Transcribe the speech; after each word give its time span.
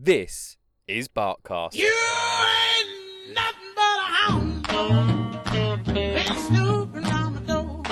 This 0.00 0.56
is 0.86 1.08
Barkcast. 1.08 1.74
You 1.74 1.92
ain't 1.92 3.34
nothing 3.34 3.74
but 3.74 3.82
a 3.82 4.04
hound 4.14 4.64
dog. 4.64 5.84
Been 5.86 6.36
snooping 6.36 7.04
around 7.04 7.34
the 7.34 7.40
door. 7.40 7.82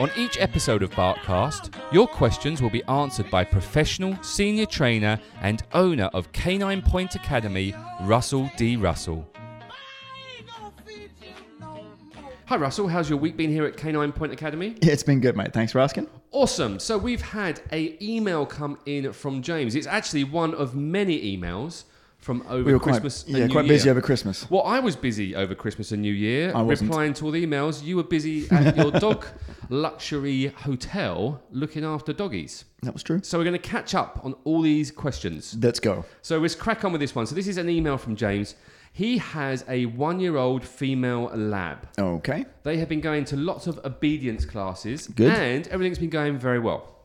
On 0.00 0.10
each 0.16 0.36
episode 0.40 0.82
of 0.82 0.90
Barkcast, 0.90 1.72
your 1.92 2.08
questions 2.08 2.60
will 2.60 2.70
be 2.70 2.82
answered 2.86 3.30
by 3.30 3.44
professional 3.44 4.20
senior 4.20 4.66
trainer 4.66 5.20
and 5.42 5.62
owner 5.74 6.10
of 6.12 6.32
Canine 6.32 6.82
Point 6.82 7.14
Academy, 7.14 7.72
Russell 8.00 8.50
D. 8.56 8.74
Russell. 8.74 9.30
Hi, 12.48 12.56
Russell. 12.56 12.88
How's 12.88 13.10
your 13.10 13.18
week 13.18 13.36
been 13.36 13.50
here 13.50 13.66
at 13.66 13.76
Canine 13.76 14.10
Point 14.10 14.32
Academy? 14.32 14.74
It's 14.80 15.02
been 15.02 15.20
good, 15.20 15.36
mate. 15.36 15.52
Thanks 15.52 15.70
for 15.70 15.80
asking. 15.80 16.06
Awesome. 16.30 16.78
So 16.78 16.96
we've 16.96 17.20
had 17.20 17.60
a 17.72 17.98
email 18.00 18.46
come 18.46 18.78
in 18.86 19.12
from 19.12 19.42
James. 19.42 19.74
It's 19.74 19.86
actually 19.86 20.24
one 20.24 20.54
of 20.54 20.74
many 20.74 21.36
emails 21.36 21.84
from 22.16 22.42
over 22.48 22.64
We 22.64 22.72
were 22.72 22.80
Christmas 22.80 23.24
quite, 23.24 23.36
yeah, 23.36 23.46
New 23.48 23.52
quite 23.52 23.66
Year. 23.66 23.74
busy 23.74 23.90
over 23.90 24.00
Christmas. 24.00 24.50
Well, 24.50 24.62
I 24.62 24.80
was 24.80 24.96
busy 24.96 25.36
over 25.36 25.54
Christmas 25.54 25.92
and 25.92 26.00
New 26.00 26.14
Year, 26.14 26.50
I 26.54 26.62
wasn't. 26.62 26.88
replying 26.88 27.12
to 27.12 27.26
all 27.26 27.32
the 27.32 27.44
emails. 27.44 27.84
You 27.84 27.96
were 27.96 28.02
busy 28.02 28.48
at 28.50 28.74
your 28.78 28.90
dog 28.92 29.26
luxury 29.68 30.46
hotel 30.46 31.42
looking 31.50 31.84
after 31.84 32.14
doggies. 32.14 32.64
That 32.80 32.94
was 32.94 33.02
true. 33.02 33.20
So 33.22 33.36
we're 33.36 33.44
going 33.44 33.60
to 33.60 33.68
catch 33.68 33.94
up 33.94 34.20
on 34.24 34.34
all 34.44 34.62
these 34.62 34.90
questions. 34.90 35.54
Let's 35.60 35.80
go. 35.80 36.06
So 36.22 36.38
let's 36.38 36.54
crack 36.54 36.82
on 36.86 36.92
with 36.92 37.02
this 37.02 37.14
one. 37.14 37.26
So 37.26 37.34
this 37.34 37.46
is 37.46 37.58
an 37.58 37.68
email 37.68 37.98
from 37.98 38.16
James. 38.16 38.54
He 38.98 39.18
has 39.18 39.64
a 39.68 39.86
one-year-old 39.86 40.64
female 40.64 41.26
lab. 41.32 41.86
Okay. 41.96 42.46
They 42.64 42.78
have 42.78 42.88
been 42.88 43.00
going 43.00 43.24
to 43.26 43.36
lots 43.36 43.68
of 43.68 43.78
obedience 43.84 44.44
classes, 44.44 45.06
Good. 45.06 45.32
and 45.32 45.68
everything's 45.68 46.00
been 46.00 46.10
going 46.10 46.36
very 46.36 46.58
well. 46.58 46.96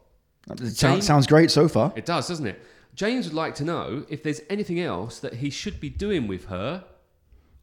It 0.49 0.73
James- 0.73 1.05
sounds 1.05 1.27
great 1.27 1.52
so 1.52 1.67
far. 1.67 1.93
It 1.95 2.07
does, 2.07 2.27
doesn't 2.27 2.47
it? 2.47 2.59
James 2.95 3.27
would 3.27 3.35
like 3.35 3.53
to 3.55 3.63
know 3.63 4.05
if 4.09 4.23
there's 4.23 4.41
anything 4.49 4.79
else 4.79 5.19
that 5.19 5.35
he 5.35 5.52
should 5.52 5.79
be 5.79 5.91
doing 5.91 6.25
with 6.27 6.45
her 6.45 6.83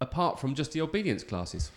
apart 0.00 0.38
from 0.38 0.54
just 0.54 0.70
the 0.70 0.80
obedience 0.80 1.24
classes. 1.24 1.72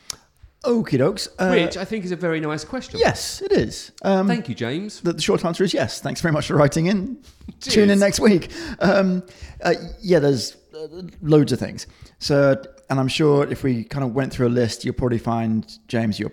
Okie 0.64 0.98
dokes. 0.98 1.28
Uh, 1.38 1.50
Which 1.50 1.78
I 1.78 1.86
think 1.86 2.06
is 2.06 2.12
a 2.12 2.16
very 2.16 2.40
nice 2.40 2.64
question. 2.64 3.00
yes, 3.00 3.42
it 3.42 3.52
is. 3.52 3.92
Um, 4.02 4.28
Thank 4.28 4.48
you, 4.48 4.56
James. 4.56 5.02
the, 5.02 5.14
the 5.14 5.22
short 5.22 5.44
answer 5.44 5.64
is 5.64 5.74
yes. 5.74 6.00
Thanks 6.02 6.22
very 6.22 6.32
much 6.32 6.48
for 6.48 6.56
writing 6.56 6.86
in. 6.86 7.18
Cheers. 7.62 7.74
Tune 7.74 7.90
in 7.90 8.00
next 8.00 8.20
week. 8.20 8.50
Um, 8.80 9.24
uh, 9.62 9.74
yeah, 10.02 10.20
there's 10.20 10.56
uh, 10.74 10.88
loads 11.22 11.52
of 11.52 11.60
things. 11.60 11.86
So, 12.20 12.62
and 12.90 13.00
I'm 13.00 13.10
sure 13.10 13.46
if 13.50 13.64
we 13.64 13.84
kind 13.84 14.06
of 14.06 14.14
went 14.16 14.32
through 14.32 14.48
a 14.48 14.56
list, 14.56 14.86
you'll 14.86 14.94
probably 14.96 15.18
find 15.18 15.70
James. 15.88 16.18
You're, 16.20 16.32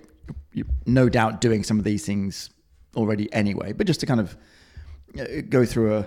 you're 0.53 0.67
no 0.87 1.09
doubt 1.09 1.41
doing 1.41 1.65
some 1.65 1.79
of 1.79 1.85
these 1.85 2.07
things 2.07 2.51
already 2.95 3.33
anyway. 3.33 3.73
But 3.73 3.87
just 3.89 3.99
to 4.01 4.07
kind 4.07 4.21
of 4.21 4.37
uh, 5.19 5.25
go 5.49 5.65
through 5.65 5.97
a 5.97 6.07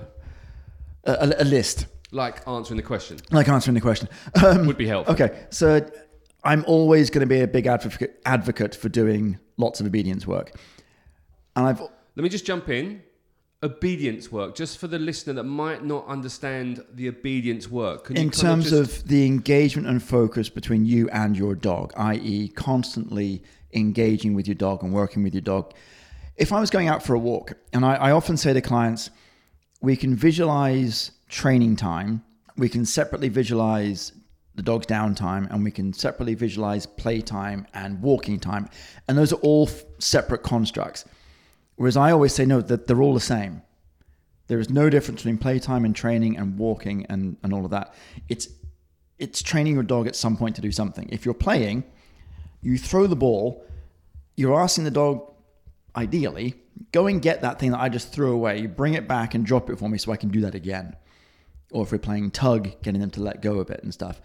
a, 1.05 1.35
a 1.39 1.43
list. 1.43 1.87
Like 2.11 2.47
answering 2.47 2.77
the 2.77 2.83
question 2.83 3.17
like 3.31 3.49
answering 3.49 3.73
the 3.73 3.81
question. 3.81 4.07
Um, 4.43 4.67
would 4.67 4.77
be 4.77 4.87
helpful. 4.87 5.13
okay, 5.15 5.45
so 5.49 5.81
I'm 6.43 6.63
always 6.67 7.09
going 7.09 7.21
to 7.21 7.27
be 7.27 7.41
a 7.41 7.47
big 7.47 7.67
advocate 7.67 8.21
advocate 8.25 8.75
for 8.75 8.89
doing 8.89 9.39
lots 9.57 9.79
of 9.79 9.85
obedience 9.85 10.27
work, 10.27 10.51
and 11.55 11.65
I've 11.65 11.79
Let 11.79 12.23
me 12.23 12.29
just 12.29 12.45
jump 12.45 12.69
in. 12.69 13.01
Obedience 13.61 14.29
work, 14.29 14.55
just 14.55 14.77
for 14.77 14.87
the 14.87 14.99
listener 14.99 15.31
that 15.33 15.45
might 15.45 15.85
not 15.85 16.05
understand 16.07 16.83
the 16.93 17.07
obedience 17.07 17.71
work. 17.71 18.03
Can 18.05 18.17
you 18.17 18.23
in 18.23 18.29
terms 18.29 18.71
just- 18.71 19.03
of 19.03 19.07
the 19.07 19.25
engagement 19.25 19.87
and 19.87 20.03
focus 20.03 20.49
between 20.49 20.85
you 20.85 21.07
and 21.11 21.37
your 21.37 21.55
dog, 21.55 21.93
i.e., 21.95 22.49
constantly 22.49 23.41
engaging 23.75 24.33
with 24.33 24.47
your 24.47 24.55
dog 24.55 24.83
and 24.83 24.93
working 24.93 25.23
with 25.23 25.33
your 25.33 25.41
dog. 25.41 25.73
If 26.35 26.51
I 26.51 26.59
was 26.59 26.69
going 26.69 26.87
out 26.87 27.03
for 27.03 27.13
a 27.13 27.19
walk, 27.19 27.53
and 27.71 27.85
I, 27.85 27.95
I 27.95 28.11
often 28.11 28.37
say 28.37 28.53
to 28.53 28.61
clients, 28.61 29.09
we 29.81 29.95
can 29.95 30.15
visualize 30.15 31.11
training 31.29 31.75
time, 31.75 32.23
we 32.57 32.69
can 32.69 32.85
separately 32.85 33.29
visualize 33.29 34.13
the 34.55 34.61
dog's 34.61 34.85
downtime, 34.85 35.49
and 35.49 35.63
we 35.63 35.71
can 35.71 35.93
separately 35.93 36.35
visualize 36.35 36.85
playtime 36.85 37.65
and 37.73 38.01
walking 38.01 38.39
time. 38.39 38.69
And 39.07 39.17
those 39.17 39.33
are 39.33 39.37
all 39.37 39.67
f- 39.67 39.83
separate 39.99 40.43
constructs. 40.43 41.05
Whereas 41.75 41.97
I 41.97 42.11
always 42.11 42.33
say, 42.33 42.45
no, 42.45 42.61
that 42.61 42.87
they're 42.87 43.01
all 43.01 43.13
the 43.13 43.19
same. 43.19 43.63
There 44.47 44.59
is 44.59 44.69
no 44.69 44.89
difference 44.89 45.21
between 45.21 45.37
playtime 45.37 45.85
and 45.85 45.95
training 45.95 46.37
and 46.37 46.57
walking 46.57 47.05
and, 47.07 47.37
and 47.43 47.53
all 47.53 47.65
of 47.65 47.71
that. 47.71 47.95
It's 48.29 48.47
it's 49.19 49.41
training 49.41 49.75
your 49.75 49.83
dog 49.83 50.05
at 50.07 50.15
some 50.15 50.35
point 50.35 50.55
to 50.55 50.61
do 50.61 50.71
something. 50.71 51.07
If 51.09 51.23
you're 51.23 51.33
playing, 51.33 51.85
you 52.61 52.77
throw 52.77 53.07
the 53.07 53.15
ball, 53.15 53.65
you're 54.35 54.59
asking 54.59 54.83
the 54.83 54.91
dog, 54.91 55.31
ideally, 55.95 56.55
go 56.91 57.07
and 57.07 57.21
get 57.21 57.41
that 57.41 57.59
thing 57.59 57.71
that 57.71 57.79
I 57.79 57.89
just 57.89 58.11
threw 58.11 58.33
away. 58.33 58.59
You 58.59 58.67
bring 58.67 58.95
it 58.95 59.07
back 59.07 59.33
and 59.33 59.45
drop 59.45 59.69
it 59.69 59.77
for 59.77 59.87
me 59.87 59.97
so 59.97 60.11
I 60.11 60.17
can 60.17 60.29
do 60.29 60.41
that 60.41 60.55
again. 60.55 60.95
Or 61.73 61.83
if 61.83 61.91
we're 61.91 61.97
playing 61.97 62.31
tug, 62.31 62.81
getting 62.81 63.01
them 63.01 63.11
to 63.11 63.21
let 63.21 63.41
go 63.41 63.59
of 63.59 63.69
it 63.69 63.83
and 63.83 63.93
stuff. 63.93 64.21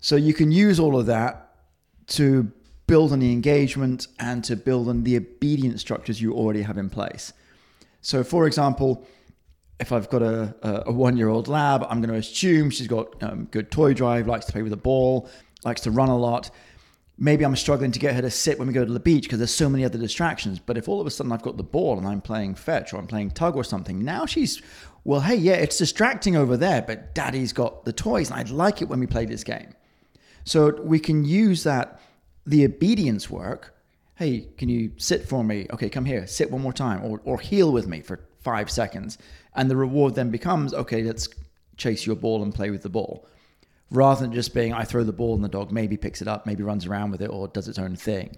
So 0.00 0.16
you 0.16 0.34
can 0.34 0.52
use 0.52 0.78
all 0.78 0.98
of 0.98 1.06
that 1.06 1.54
to 2.08 2.50
build 2.86 3.12
on 3.12 3.20
the 3.20 3.32
engagement 3.32 4.08
and 4.18 4.42
to 4.44 4.56
build 4.56 4.88
on 4.88 5.04
the 5.04 5.16
obedience 5.16 5.80
structures 5.80 6.20
you 6.20 6.34
already 6.34 6.62
have 6.62 6.76
in 6.76 6.90
place. 6.90 7.32
So, 8.02 8.24
for 8.24 8.46
example, 8.46 9.06
if 9.78 9.92
I've 9.92 10.10
got 10.10 10.22
a, 10.22 10.54
a, 10.62 10.82
a 10.86 10.92
one 10.92 11.16
year 11.16 11.28
old 11.28 11.48
lab, 11.48 11.84
I'm 11.88 12.00
going 12.00 12.12
to 12.12 12.18
assume 12.18 12.70
she's 12.70 12.88
got 12.88 13.22
um, 13.22 13.46
good 13.50 13.70
toy 13.70 13.94
drive, 13.94 14.26
likes 14.26 14.46
to 14.46 14.52
play 14.52 14.62
with 14.62 14.72
a 14.72 14.76
ball, 14.76 15.28
likes 15.64 15.82
to 15.82 15.90
run 15.90 16.08
a 16.08 16.16
lot. 16.16 16.50
Maybe 17.22 17.44
I'm 17.44 17.54
struggling 17.54 17.92
to 17.92 17.98
get 17.98 18.14
her 18.14 18.22
to 18.22 18.30
sit 18.30 18.58
when 18.58 18.66
we 18.66 18.72
go 18.72 18.82
to 18.82 18.92
the 18.92 18.98
beach 18.98 19.24
because 19.24 19.38
there's 19.38 19.54
so 19.54 19.68
many 19.68 19.84
other 19.84 19.98
distractions. 19.98 20.58
But 20.58 20.78
if 20.78 20.88
all 20.88 21.02
of 21.02 21.06
a 21.06 21.10
sudden 21.10 21.32
I've 21.32 21.42
got 21.42 21.58
the 21.58 21.62
ball 21.62 21.98
and 21.98 22.06
I'm 22.08 22.22
playing 22.22 22.54
fetch 22.54 22.94
or 22.94 22.96
I'm 22.96 23.06
playing 23.06 23.32
tug 23.32 23.56
or 23.56 23.62
something, 23.62 24.02
now 24.02 24.24
she's, 24.24 24.62
well, 25.04 25.20
hey, 25.20 25.34
yeah, 25.34 25.52
it's 25.52 25.76
distracting 25.76 26.34
over 26.34 26.56
there, 26.56 26.80
but 26.80 27.14
daddy's 27.14 27.52
got 27.52 27.84
the 27.84 27.92
toys 27.92 28.30
and 28.30 28.40
I'd 28.40 28.48
like 28.48 28.80
it 28.80 28.88
when 28.88 29.00
we 29.00 29.06
play 29.06 29.26
this 29.26 29.44
game. 29.44 29.74
So 30.44 30.80
we 30.82 30.98
can 30.98 31.22
use 31.22 31.62
that, 31.64 32.00
the 32.46 32.64
obedience 32.64 33.28
work. 33.28 33.76
Hey, 34.14 34.48
can 34.56 34.70
you 34.70 34.92
sit 34.96 35.28
for 35.28 35.44
me? 35.44 35.66
Okay, 35.74 35.90
come 35.90 36.06
here, 36.06 36.26
sit 36.26 36.50
one 36.50 36.62
more 36.62 36.72
time, 36.72 37.04
or, 37.04 37.20
or 37.24 37.38
heel 37.38 37.70
with 37.70 37.86
me 37.86 38.00
for 38.00 38.20
five 38.40 38.70
seconds. 38.70 39.18
And 39.54 39.70
the 39.70 39.76
reward 39.76 40.14
then 40.14 40.30
becomes, 40.30 40.72
okay, 40.72 41.02
let's 41.02 41.28
chase 41.76 42.06
your 42.06 42.16
ball 42.16 42.42
and 42.42 42.54
play 42.54 42.70
with 42.70 42.82
the 42.82 42.88
ball. 42.88 43.26
Rather 43.90 44.20
than 44.22 44.32
just 44.32 44.54
being, 44.54 44.72
I 44.72 44.84
throw 44.84 45.02
the 45.04 45.12
ball 45.12 45.34
and 45.34 45.42
the 45.42 45.48
dog 45.48 45.72
maybe 45.72 45.96
picks 45.96 46.22
it 46.22 46.28
up, 46.28 46.46
maybe 46.46 46.62
runs 46.62 46.86
around 46.86 47.10
with 47.10 47.20
it, 47.22 47.26
or 47.30 47.48
does 47.48 47.66
its 47.68 47.78
own 47.78 47.96
thing. 47.96 48.36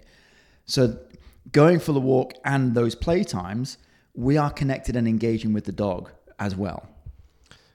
So 0.65 0.97
going 1.51 1.79
for 1.79 1.91
the 1.93 1.99
walk 1.99 2.33
and 2.45 2.73
those 2.73 2.95
play 2.95 3.23
times, 3.23 3.77
we 4.15 4.37
are 4.37 4.49
connected 4.51 4.95
and 4.95 5.07
engaging 5.07 5.53
with 5.53 5.65
the 5.65 5.71
dog 5.71 6.09
as 6.39 6.55
well. 6.55 6.87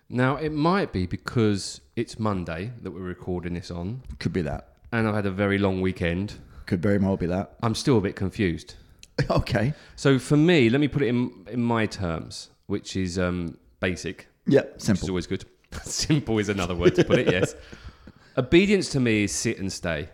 now 0.09 0.37
it 0.37 0.53
might 0.53 0.93
be 0.93 1.06
because 1.06 1.81
it's 1.94 2.19
Monday 2.19 2.72
that 2.83 2.91
we're 2.91 3.00
recording 3.00 3.55
this 3.55 3.71
on, 3.71 4.03
Could 4.19 4.33
be 4.33 4.43
that. 4.43 4.69
and 4.93 5.06
I've 5.06 5.15
had 5.15 5.27
a 5.27 5.31
very 5.31 5.59
long 5.59 5.81
weekend. 5.81 6.34
Could 6.67 6.83
very 6.83 6.99
well 6.99 7.17
be 7.17 7.27
that. 7.27 7.55
I'm 7.62 7.75
still 7.75 7.99
a 7.99 8.00
bit 8.00 8.17
confused. 8.17 8.75
okay. 9.31 9.75
So 9.97 10.19
for 10.19 10.37
me, 10.37 10.69
let 10.71 10.81
me 10.81 10.88
put 10.88 11.03
it 11.03 11.09
in 11.09 11.31
in 11.50 11.62
my 11.62 11.87
terms, 11.87 12.50
which 12.67 12.97
is 12.97 13.19
um, 13.19 13.56
basic, 13.81 14.28
Yep. 14.47 14.65
which 14.75 14.77
is 14.81 14.84
Simple. 14.87 15.11
always 15.11 15.27
good. 15.27 15.44
Simple 15.83 16.39
is 16.39 16.49
another 16.49 16.75
word 16.75 16.95
to 16.97 17.05
put 17.05 17.19
it. 17.19 17.31
Yes. 17.31 17.55
Obedience 18.37 18.89
to 18.91 19.01
me 19.01 19.25
is 19.25 19.33
sit 19.33 19.59
and 19.59 19.73
stay, 19.73 20.09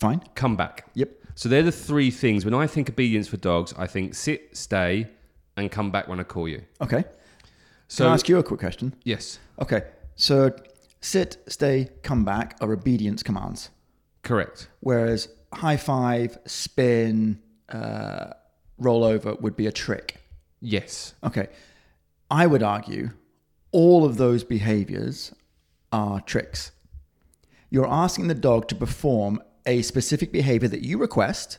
Fine. 0.00 0.20
come 0.34 0.56
back. 0.56 0.86
Yep. 0.94 1.10
So 1.36 1.48
they're 1.48 1.62
the 1.62 1.70
three 1.72 2.10
things. 2.10 2.44
When 2.44 2.54
I 2.54 2.66
think 2.66 2.88
obedience 2.88 3.28
for 3.28 3.36
dogs, 3.36 3.72
I 3.78 3.86
think 3.86 4.14
sit, 4.14 4.56
stay, 4.56 5.06
and 5.56 5.70
come 5.70 5.90
back 5.92 6.08
when 6.08 6.18
I 6.18 6.24
call 6.24 6.48
you. 6.48 6.62
Okay. 6.80 7.04
So 7.86 8.04
Can 8.04 8.10
I 8.10 8.14
ask 8.14 8.28
you 8.28 8.38
a 8.38 8.42
quick 8.42 8.58
question? 8.60 8.94
yes, 9.04 9.38
Okay. 9.60 9.84
So 10.16 10.50
sit, 11.00 11.36
stay, 11.46 11.88
come 12.02 12.24
back 12.24 12.56
are 12.60 12.72
obedience 12.72 13.22
commands, 13.22 13.70
correct. 14.24 14.68
whereas 14.80 15.28
high 15.52 15.76
five, 15.76 16.36
spin, 16.44 17.40
uh, 17.68 18.32
roll 18.78 19.04
over 19.04 19.34
would 19.36 19.54
be 19.56 19.68
a 19.68 19.72
trick. 19.72 20.16
Yes. 20.60 21.14
Okay. 21.22 21.46
I 22.30 22.46
would 22.46 22.64
argue 22.64 23.10
all 23.72 24.04
of 24.04 24.16
those 24.16 24.44
behaviors 24.44 25.32
are 25.92 26.20
tricks. 26.20 26.72
You're 27.70 27.88
asking 27.88 28.28
the 28.28 28.34
dog 28.34 28.68
to 28.68 28.74
perform 28.74 29.42
a 29.66 29.82
specific 29.82 30.32
behavior 30.32 30.68
that 30.68 30.82
you 30.82 30.98
request 30.98 31.58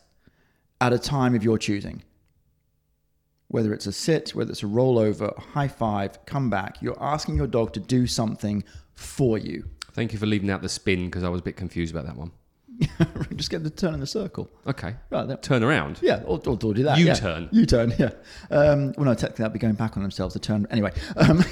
at 0.81 0.93
a 0.93 0.99
time 0.99 1.35
of 1.35 1.43
your 1.43 1.57
choosing. 1.57 2.03
Whether 3.47 3.73
it's 3.73 3.87
a 3.87 3.91
sit, 3.91 4.35
whether 4.35 4.51
it's 4.51 4.63
a 4.63 4.67
rollover, 4.67 5.35
a 5.35 5.41
high 5.41 5.67
five, 5.67 6.25
come 6.25 6.49
back, 6.49 6.81
you're 6.81 7.01
asking 7.01 7.35
your 7.35 7.47
dog 7.47 7.73
to 7.73 7.79
do 7.79 8.07
something 8.07 8.63
for 8.95 9.37
you. 9.37 9.65
Thank 9.91 10.13
you 10.13 10.19
for 10.19 10.25
leaving 10.25 10.49
out 10.49 10.61
the 10.61 10.69
spin 10.69 11.05
because 11.05 11.23
I 11.23 11.29
was 11.29 11.41
a 11.41 11.43
bit 11.43 11.57
confused 11.57 11.93
about 11.93 12.05
that 12.05 12.15
one. 12.15 12.31
Just 13.35 13.49
get 13.49 13.63
the 13.63 13.69
turn 13.69 13.93
in 13.93 13.99
the 13.99 14.07
circle. 14.07 14.49
Okay. 14.67 14.95
Right, 15.09 15.27
that, 15.27 15.43
Turn 15.43 15.63
around. 15.63 15.99
Yeah, 16.01 16.21
or, 16.25 16.39
or, 16.45 16.53
or 16.53 16.55
do 16.55 16.83
that. 16.83 16.97
yeah. 16.97 17.13
U-turn. 17.13 17.49
U-turn, 17.51 17.93
yeah. 17.97 18.11
Um, 18.51 18.93
well, 18.97 19.05
no, 19.05 19.13
technically 19.13 19.43
that'd 19.43 19.53
be 19.53 19.59
going 19.59 19.73
back 19.75 19.97
on 19.97 20.03
themselves. 20.03 20.33
The 20.33 20.39
turn, 20.39 20.65
anyway. 20.69 20.91
Um, 21.17 21.43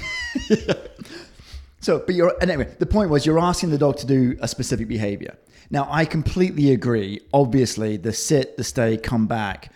so, 1.80 1.98
but 2.00 2.14
you're 2.14 2.34
and 2.40 2.50
anyway. 2.50 2.74
The 2.78 2.86
point 2.86 3.10
was 3.10 3.26
you're 3.26 3.38
asking 3.38 3.70
the 3.70 3.78
dog 3.78 3.96
to 3.98 4.06
do 4.06 4.36
a 4.40 4.48
specific 4.48 4.88
behavior. 4.88 5.36
Now, 5.70 5.86
I 5.90 6.04
completely 6.04 6.72
agree. 6.72 7.20
Obviously, 7.32 7.96
the 7.98 8.12
sit, 8.12 8.56
the 8.56 8.64
stay, 8.64 8.96
come 8.96 9.26
back 9.26 9.72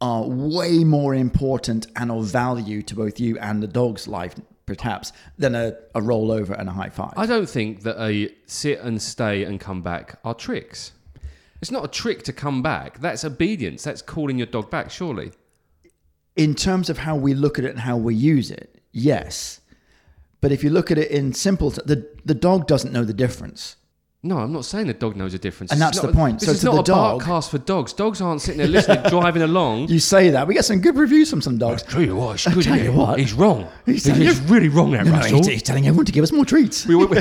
are 0.00 0.24
way 0.26 0.82
more 0.84 1.14
important 1.14 1.86
and 1.96 2.10
of 2.10 2.26
value 2.26 2.82
to 2.82 2.94
both 2.96 3.20
you 3.20 3.38
and 3.38 3.62
the 3.62 3.68
dog's 3.68 4.08
life 4.08 4.34
perhaps, 4.76 5.12
than 5.38 5.54
a, 5.54 5.74
a 5.94 6.00
rollover 6.00 6.58
and 6.58 6.68
a 6.68 6.72
high 6.72 6.88
five. 6.90 7.12
I 7.16 7.26
don't 7.26 7.48
think 7.48 7.82
that 7.82 8.00
a 8.00 8.34
sit 8.46 8.80
and 8.80 9.00
stay 9.00 9.44
and 9.44 9.60
come 9.60 9.82
back 9.82 10.18
are 10.24 10.34
tricks. 10.34 10.92
It's 11.60 11.70
not 11.70 11.84
a 11.84 11.88
trick 11.88 12.22
to 12.24 12.32
come 12.32 12.62
back. 12.62 12.98
That's 13.00 13.24
obedience. 13.24 13.84
That's 13.84 14.02
calling 14.02 14.36
your 14.38 14.48
dog 14.48 14.70
back, 14.70 14.90
surely. 14.90 15.32
in 16.36 16.54
terms 16.54 16.88
of 16.90 16.98
how 16.98 17.14
we 17.16 17.34
look 17.34 17.58
at 17.58 17.64
it 17.64 17.70
and 17.70 17.80
how 17.80 17.96
we 17.96 18.14
use 18.14 18.50
it, 18.50 18.80
yes. 18.92 19.60
But 20.40 20.50
if 20.50 20.64
you 20.64 20.70
look 20.70 20.90
at 20.90 20.98
it 20.98 21.10
in 21.10 21.32
simple, 21.34 21.70
t- 21.70 21.82
the 21.84 22.08
the 22.24 22.34
dog 22.34 22.66
doesn't 22.66 22.92
know 22.92 23.04
the 23.04 23.12
difference. 23.12 23.76
No, 24.24 24.38
I'm 24.38 24.52
not 24.52 24.64
saying 24.64 24.86
the 24.86 24.94
dog 24.94 25.16
knows 25.16 25.34
a 25.34 25.38
difference. 25.38 25.72
And 25.72 25.80
that's 25.80 25.96
is 25.96 26.02
the 26.02 26.12
point. 26.12 26.38
This 26.38 26.48
So 26.48 26.52
is 26.54 26.62
not 26.62 26.78
a 26.78 26.82
dog- 26.92 27.22
Barkcast 27.22 27.50
for 27.50 27.58
dogs. 27.58 27.92
Dogs 27.92 28.20
aren't 28.20 28.40
sitting 28.40 28.58
there 28.58 28.68
listening, 28.68 29.02
driving 29.10 29.42
along. 29.42 29.88
You 29.88 29.98
say 29.98 30.30
that 30.30 30.46
we 30.46 30.54
get 30.54 30.64
some 30.64 30.80
good 30.80 30.96
reviews 30.96 31.28
from 31.28 31.40
some 31.42 31.58
dogs. 31.58 31.82
tell 31.82 32.00
you 32.02 32.14
what, 32.14 32.46
I 32.46 32.60
tell 32.62 32.78
you 32.78 32.92
what. 32.92 33.18
He's 33.18 33.32
wrong. 33.32 33.66
He's 33.84 34.04
He's, 34.04 34.16
he's 34.16 34.40
really 34.42 34.68
wrong, 34.68 34.92
that 34.92 35.06
No, 35.06 35.10
Russell. 35.12 35.38
he's, 35.38 35.46
he's 35.48 35.62
telling 35.64 35.88
everyone 35.88 36.06
to 36.06 36.12
give 36.12 36.22
us 36.22 36.30
more 36.30 36.44
treats. 36.44 36.86
we, 36.86 36.94
we, 36.94 37.06
we've 37.06 37.20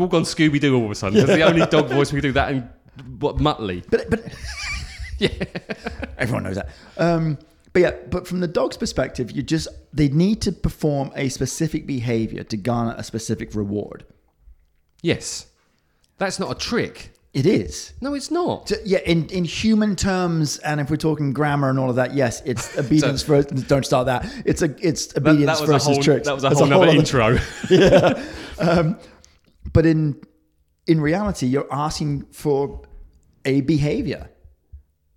all 0.00 0.08
gone 0.08 0.22
Scooby 0.24 0.58
Doo 0.60 0.76
all 0.76 0.86
of 0.86 0.90
a 0.90 0.94
sudden. 0.96 1.18
That's 1.18 1.30
the 1.30 1.42
only 1.42 1.64
dog 1.66 1.88
voice 1.88 2.12
we 2.12 2.20
can 2.20 2.30
do 2.30 2.32
that 2.32 2.50
and 2.50 2.68
what 3.20 3.36
Muttley. 3.36 3.84
But 3.88 4.10
but 4.10 4.24
everyone 6.18 6.42
knows 6.42 6.56
that. 6.56 6.70
Um, 6.98 7.38
but 7.72 7.82
yeah, 7.82 7.92
but 8.10 8.26
from 8.26 8.40
the 8.40 8.48
dog's 8.48 8.76
perspective, 8.76 9.30
you 9.30 9.44
just 9.44 9.68
they 9.92 10.08
need 10.08 10.42
to 10.42 10.50
perform 10.50 11.12
a 11.14 11.28
specific 11.28 11.86
behavior 11.86 12.42
to 12.42 12.56
garner 12.56 12.96
a 12.98 13.04
specific 13.04 13.54
reward. 13.54 14.04
Yes. 15.02 15.46
That's 16.20 16.38
not 16.38 16.52
a 16.52 16.54
trick. 16.54 17.12
It 17.32 17.46
is. 17.46 17.92
No, 18.00 18.14
it's 18.14 18.30
not. 18.30 18.68
So, 18.68 18.76
yeah, 18.84 18.98
in, 19.06 19.26
in 19.28 19.44
human 19.44 19.96
terms, 19.96 20.58
and 20.58 20.80
if 20.80 20.90
we're 20.90 20.96
talking 20.96 21.32
grammar 21.32 21.70
and 21.70 21.78
all 21.78 21.88
of 21.88 21.96
that, 21.96 22.12
yes, 22.14 22.42
it's 22.44 22.76
obedience 22.78 23.22
for 23.22 23.42
don't 23.42 23.86
start 23.86 24.06
that. 24.06 24.30
It's 24.44 24.62
a 24.62 24.74
it's 24.86 25.16
obedience 25.16 25.60
versus 25.60 25.98
tricks. 25.98 26.26
That 26.26 26.34
was 26.34 26.44
a 26.44 26.48
That's 26.48 26.60
whole 26.60 26.68
nother 26.68 26.88
other- 26.88 26.96
intro. 26.96 27.38
Um, 28.58 28.98
but 29.72 29.86
in 29.86 30.20
in 30.86 31.00
reality, 31.00 31.46
you're 31.46 31.68
asking 31.72 32.26
for 32.32 32.82
a 33.46 33.62
behavior. 33.62 34.28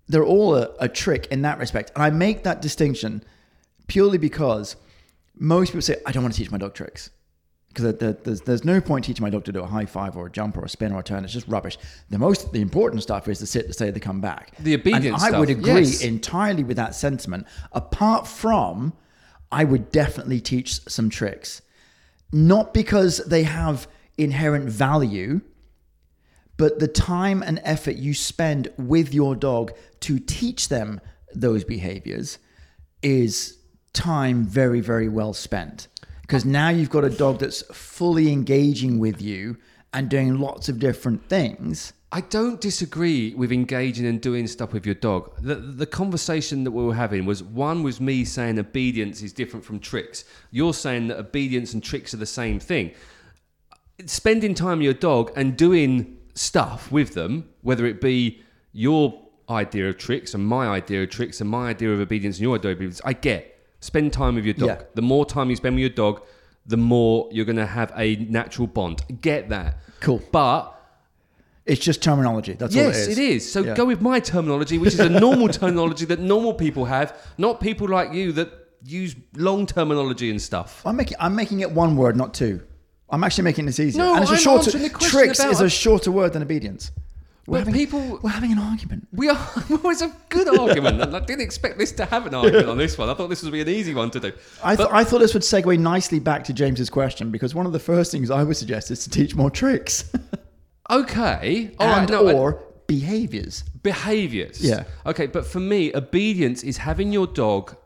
They're 0.08 0.24
all 0.24 0.54
a, 0.56 0.70
a 0.80 0.88
trick 0.88 1.26
in 1.30 1.42
that 1.42 1.58
respect, 1.58 1.92
and 1.94 2.02
I 2.02 2.08
make 2.08 2.44
that 2.44 2.62
distinction 2.62 3.22
purely 3.86 4.16
because 4.16 4.76
most 5.36 5.70
people 5.70 5.82
say 5.82 5.96
I 6.06 6.12
don't 6.12 6.22
want 6.22 6.34
to 6.34 6.40
teach 6.40 6.50
my 6.50 6.56
dog 6.58 6.72
tricks 6.74 7.10
because 7.74 8.16
there's, 8.22 8.40
there's 8.42 8.64
no 8.64 8.80
point 8.80 9.04
teaching 9.04 9.22
my 9.22 9.30
dog 9.30 9.44
to 9.44 9.52
do 9.52 9.60
a 9.60 9.66
high 9.66 9.86
five 9.86 10.16
or 10.16 10.26
a 10.26 10.30
jump 10.30 10.56
or 10.56 10.64
a 10.64 10.68
spin 10.68 10.92
or 10.92 11.00
a 11.00 11.02
turn. 11.02 11.24
It's 11.24 11.32
just 11.32 11.48
rubbish. 11.48 11.76
The 12.10 12.18
most 12.18 12.52
the 12.52 12.60
important 12.60 13.02
stuff 13.02 13.26
is 13.28 13.40
to 13.40 13.46
sit, 13.46 13.66
to 13.66 13.72
say, 13.72 13.90
they 13.90 14.00
come 14.00 14.20
back. 14.20 14.56
The 14.60 14.74
obedience 14.74 15.22
And 15.22 15.34
I 15.34 15.38
would 15.38 15.50
agree 15.50 15.80
yes. 15.80 16.02
entirely 16.02 16.62
with 16.62 16.76
that 16.76 16.94
sentiment. 16.94 17.46
Apart 17.72 18.26
from, 18.26 18.92
I 19.50 19.64
would 19.64 19.90
definitely 19.90 20.40
teach 20.40 20.80
some 20.88 21.10
tricks, 21.10 21.62
not 22.32 22.72
because 22.72 23.18
they 23.18 23.42
have 23.42 23.88
inherent 24.16 24.68
value, 24.68 25.40
but 26.56 26.78
the 26.78 26.88
time 26.88 27.42
and 27.42 27.60
effort 27.64 27.96
you 27.96 28.14
spend 28.14 28.72
with 28.78 29.12
your 29.12 29.34
dog 29.34 29.72
to 30.00 30.18
teach 30.20 30.68
them 30.68 31.00
those 31.34 31.64
behaviors 31.64 32.38
is 33.02 33.58
time 33.92 34.44
very, 34.44 34.80
very 34.80 35.08
well 35.08 35.32
spent. 35.32 35.88
Because 36.26 36.46
now 36.46 36.70
you've 36.70 36.88
got 36.88 37.04
a 37.04 37.10
dog 37.10 37.38
that's 37.38 37.60
fully 37.70 38.32
engaging 38.32 38.98
with 38.98 39.20
you 39.20 39.58
and 39.92 40.08
doing 40.08 40.38
lots 40.38 40.70
of 40.70 40.78
different 40.78 41.28
things. 41.28 41.92
I 42.12 42.22
don't 42.22 42.62
disagree 42.62 43.34
with 43.34 43.52
engaging 43.52 44.06
and 44.06 44.20
doing 44.22 44.46
stuff 44.46 44.72
with 44.72 44.86
your 44.86 44.94
dog. 44.94 45.34
The, 45.42 45.56
the 45.56 45.84
conversation 45.84 46.64
that 46.64 46.70
we 46.70 46.82
were 46.82 46.94
having 46.94 47.26
was 47.26 47.42
one 47.42 47.82
was 47.82 48.00
me 48.00 48.24
saying 48.24 48.58
obedience 48.58 49.20
is 49.20 49.34
different 49.34 49.66
from 49.66 49.80
tricks. 49.80 50.24
You're 50.50 50.72
saying 50.72 51.08
that 51.08 51.18
obedience 51.18 51.74
and 51.74 51.82
tricks 51.82 52.14
are 52.14 52.18
the 52.18 52.24
same 52.24 52.58
thing. 52.58 52.92
Spending 54.06 54.54
time 54.54 54.78
with 54.78 54.84
your 54.86 54.94
dog 54.94 55.30
and 55.36 55.58
doing 55.58 56.16
stuff 56.34 56.90
with 56.90 57.12
them, 57.12 57.50
whether 57.60 57.84
it 57.84 58.00
be 58.00 58.42
your 58.72 59.20
idea 59.50 59.90
of 59.90 59.98
tricks 59.98 60.32
and 60.32 60.46
my 60.46 60.68
idea 60.68 61.02
of 61.02 61.10
tricks 61.10 61.42
and 61.42 61.50
my 61.50 61.68
idea 61.68 61.92
of 61.92 62.00
obedience 62.00 62.36
and 62.36 62.44
your 62.44 62.56
idea 62.56 62.70
of 62.70 62.78
obedience, 62.78 63.02
I 63.04 63.12
get. 63.12 63.53
Spend 63.84 64.14
time 64.14 64.36
with 64.36 64.46
your 64.46 64.54
dog. 64.54 64.68
Yeah. 64.68 64.82
The 64.94 65.02
more 65.02 65.26
time 65.26 65.50
you 65.50 65.56
spend 65.56 65.74
with 65.74 65.80
your 65.82 65.90
dog, 65.90 66.22
the 66.66 66.78
more 66.78 67.28
you're 67.30 67.44
going 67.44 67.56
to 67.56 67.66
have 67.66 67.92
a 67.96 68.16
natural 68.16 68.66
bond. 68.66 69.02
Get 69.20 69.50
that. 69.50 69.76
Cool. 70.00 70.22
But 70.32 70.70
It's 71.66 71.80
just 71.82 72.02
terminology. 72.02 72.54
That's 72.54 72.74
all 72.76 72.82
it 72.82 72.86
Yes, 72.86 72.96
is. 72.96 73.08
it 73.08 73.18
is. 73.18 73.52
So 73.52 73.62
Yeah. 73.62 73.74
go 73.74 73.84
with 73.86 74.00
my 74.00 74.20
terminology, 74.20 74.76
which 74.78 74.94
is 74.94 75.00
a 75.00 75.08
normal 75.08 75.48
terminology 75.60 76.04
that 76.06 76.18
normal 76.20 76.54
people 76.54 76.84
have, 76.86 77.14
not 77.38 77.60
people 77.60 77.88
like 77.88 78.12
you 78.12 78.32
that 78.32 78.48
use 78.84 79.14
long 79.36 79.66
terminology 79.66 80.30
and 80.30 80.40
stuff. 80.40 80.82
I'm 80.86 80.96
making 80.96 81.16
I'm 81.20 81.34
making 81.34 81.60
it 81.60 81.70
one 81.70 81.96
word, 81.96 82.16
not 82.16 82.32
two. 82.34 82.60
I'm 83.10 83.22
actually 83.24 83.44
making 83.44 83.66
this 83.66 83.78
easier. 83.80 84.02
No, 84.02 84.14
and 84.14 84.22
it's 84.22 84.30
a 84.30 84.34
I'm 84.34 84.40
shorter 84.40 84.70
the 84.78 84.90
question 84.90 85.10
tricks 85.10 85.38
about- 85.40 85.52
is 85.52 85.60
a 85.60 85.68
shorter 85.70 86.10
word 86.10 86.32
than 86.34 86.42
obedience. 86.42 86.90
We're 87.46 87.58
But 87.58 87.66
having, 87.66 87.74
people- 87.74 88.20
we're 88.22 88.30
having 88.30 88.52
an 88.52 88.58
argument. 88.58 89.06
We 89.12 89.28
are. 89.28 89.36
Well, 89.68 89.90
it's 89.90 90.00
a 90.00 90.10
good 90.30 90.48
argument. 90.58 91.02
I 91.14 91.20
didn't 91.20 91.42
expect 91.42 91.78
this 91.78 91.92
to 91.92 92.06
have 92.06 92.26
an 92.26 92.34
argument 92.34 92.68
on 92.70 92.78
this 92.78 92.96
one. 92.96 93.10
I 93.10 93.14
thought 93.14 93.28
this 93.28 93.42
would 93.42 93.52
be 93.52 93.60
an 93.60 93.68
easy 93.68 93.92
one 93.94 94.10
to 94.12 94.20
do. 94.20 94.32
I, 94.62 94.76
th- 94.76 94.88
I 94.90 95.04
thought 95.04 95.18
this 95.20 95.34
would 95.34 95.42
segue 95.42 95.78
nicely 95.78 96.20
back 96.20 96.44
to 96.44 96.52
James's 96.54 96.88
question 96.88 97.30
because 97.30 97.54
one 97.54 97.66
of 97.66 97.72
the 97.72 97.78
first 97.78 98.10
things 98.12 98.30
I 98.30 98.42
would 98.44 98.56
suggest 98.56 98.90
is 98.90 99.04
to 99.04 99.10
teach 99.10 99.34
more 99.34 99.50
tricks 99.50 100.10
okay, 100.90 101.70
all 101.78 101.86
right. 101.88 101.98
and 101.98 102.10
No, 102.10 102.28
I- 102.28 102.32
or 102.32 102.62
behaviors. 102.86 103.62
behaviors. 103.82 104.60
Yeah. 104.62 104.84
Okay, 105.06 105.26
but 105.26 105.46
for 105.46 105.60
me, 105.60 105.94
obedience 105.94 106.62
is 106.62 106.78
having 106.78 107.12
your 107.12 107.26
dog 107.26 107.76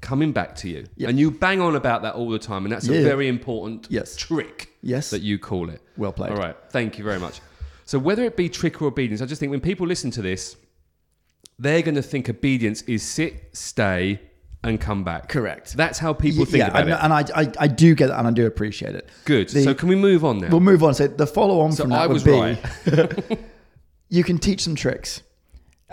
coming 0.00 0.32
back 0.32 0.54
to 0.56 0.68
you, 0.68 0.84
Yeah. 0.96 1.08
and 1.08 1.18
you 1.18 1.30
bang 1.30 1.60
on 1.60 1.76
about 1.76 2.02
that 2.02 2.14
all 2.14 2.28
the 2.30 2.38
time, 2.38 2.64
and 2.64 2.72
that's 2.72 2.86
Yeah. 2.86 2.98
a 2.98 3.04
very 3.04 3.26
important 3.28 3.86
Yes. 3.90 4.16
trick. 4.16 4.70
Yes. 4.82 5.08
that 5.10 5.22
you 5.22 5.38
call 5.38 5.70
it. 5.70 5.80
Well 5.96 6.12
played. 6.12 6.32
All 6.32 6.36
right, 6.36 6.54
thank 6.70 6.98
you 6.98 7.04
very 7.04 7.18
much. 7.18 7.40
So 7.84 7.98
whether 7.98 8.24
it 8.24 8.36
be 8.36 8.48
trick 8.48 8.80
or 8.80 8.86
obedience, 8.86 9.20
I 9.20 9.26
just 9.26 9.40
think 9.40 9.50
when 9.50 9.60
people 9.60 9.86
listen 9.86 10.10
to 10.12 10.22
this, 10.22 10.56
they're 11.58 11.82
going 11.82 11.94
to 11.94 12.02
think 12.02 12.28
obedience 12.28 12.82
is 12.82 13.02
sit, 13.02 13.50
stay, 13.52 14.20
and 14.62 14.80
come 14.80 15.04
back. 15.04 15.28
Correct. 15.28 15.76
That's 15.76 15.98
how 15.98 16.12
people 16.12 16.44
think 16.44 16.58
yeah, 16.58 16.68
about 16.68 16.82
and, 16.82 16.90
it. 16.90 16.98
and 17.02 17.12
I, 17.12 17.42
I, 17.42 17.64
I 17.64 17.68
do 17.68 17.94
get 17.94 18.08
that 18.08 18.18
and 18.18 18.26
I 18.26 18.30
do 18.30 18.46
appreciate 18.46 18.94
it. 18.94 19.08
Good. 19.24 19.48
The- 19.50 19.62
so 19.62 19.74
can 19.74 19.88
we 19.88 19.96
move 19.96 20.24
on 20.24 20.38
now? 20.38 20.48
We'll 20.48 20.60
move 20.60 20.82
on. 20.82 20.94
So 20.94 21.06
the 21.06 21.26
follow 21.26 21.60
on 21.60 21.72
So 21.72 21.84
from 21.84 21.90
that 21.90 22.00
I 22.00 22.06
would 22.06 22.14
was 22.14 22.24
be 22.24 22.30
right. 22.30 23.38
you 24.08 24.24
can 24.24 24.38
teach 24.38 24.62
some 24.62 24.74
tricks. 24.74 25.22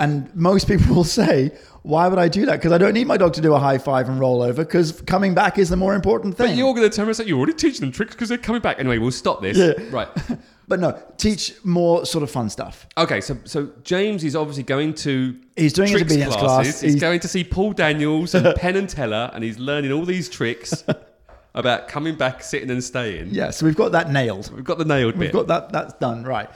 And 0.02 0.36
most 0.36 0.68
people 0.68 0.96
will 0.96 1.04
say, 1.04 1.52
why 1.84 2.08
would 2.08 2.20
I 2.20 2.28
do 2.28 2.46
that? 2.48 2.58
Because 2.58 2.72
I 2.72 2.78
don't 2.78 2.94
need 2.94 3.08
my 3.08 3.18
dog 3.18 3.34
to 3.34 3.42
do 3.42 3.54
a 3.54 3.60
high 3.60 3.78
five 3.78 4.10
and 4.10 4.20
roll 4.20 4.42
over 4.42 4.66
because 4.66 5.00
coming 5.02 5.34
back 5.34 5.58
is 5.58 5.70
the 5.70 5.78
more 5.78 5.94
important 5.96 6.36
thing. 6.36 6.48
But 6.48 6.56
you're 6.58 6.74
going 6.74 6.90
to 6.90 6.96
tell 6.96 7.06
me 7.06 7.14
that 7.14 7.28
you're 7.28 7.38
already 7.38 7.54
teaching 7.54 7.82
them 7.82 7.92
tricks 7.92 8.14
because 8.14 8.28
they're 8.30 8.38
coming 8.38 8.62
back. 8.62 8.80
Anyway, 8.80 8.98
we'll 8.98 9.12
stop 9.12 9.42
this. 9.42 9.58
Yeah. 9.58 9.74
Right. 9.90 10.10
But 10.68 10.80
no, 10.80 10.98
teach 11.18 11.54
more 11.66 12.06
sort 12.06 12.24
of 12.24 12.32
fun 12.32 12.50
stuff. 12.50 12.88
Okay, 12.98 13.20
so 13.20 13.36
so 13.44 13.72
James 13.84 14.24
is 14.24 14.38
obviously 14.38 14.64
going 14.64 14.94
to 14.94 15.38
He's 15.58 15.74
doing 15.74 15.90
his 15.90 16.02
obedience 16.02 16.34
class. 16.34 16.44
classes. 16.46 16.80
He's, 16.82 16.92
He's- 16.94 17.02
going 17.02 17.20
to 17.20 17.28
see 17.28 17.44
Paul 17.44 17.74
Daniels 17.74 18.34
and 18.36 18.56
Penn 18.56 18.78
and 18.78 18.88
Teller, 18.88 19.30
and 19.34 19.44
he's 19.44 19.60
learning 19.60 19.92
all 19.92 20.06
these 20.06 20.30
tricks 20.30 20.86
about 21.56 21.90
coming 21.90 22.16
back, 22.16 22.42
sitting, 22.42 22.72
and 22.72 22.82
staying. 22.82 23.32
Yeah, 23.32 23.50
so 23.50 23.66
we've 23.66 23.76
got 23.76 23.92
that 23.92 24.12
nailed. 24.12 24.50
We've 24.56 24.64
got 24.64 24.78
the 24.78 24.86
nailed 24.86 25.16
bit. 25.16 25.20
We've 25.20 25.34
got 25.34 25.48
that 25.48 25.74
that's 25.74 25.94
done. 25.96 26.24
Right. 26.24 26.50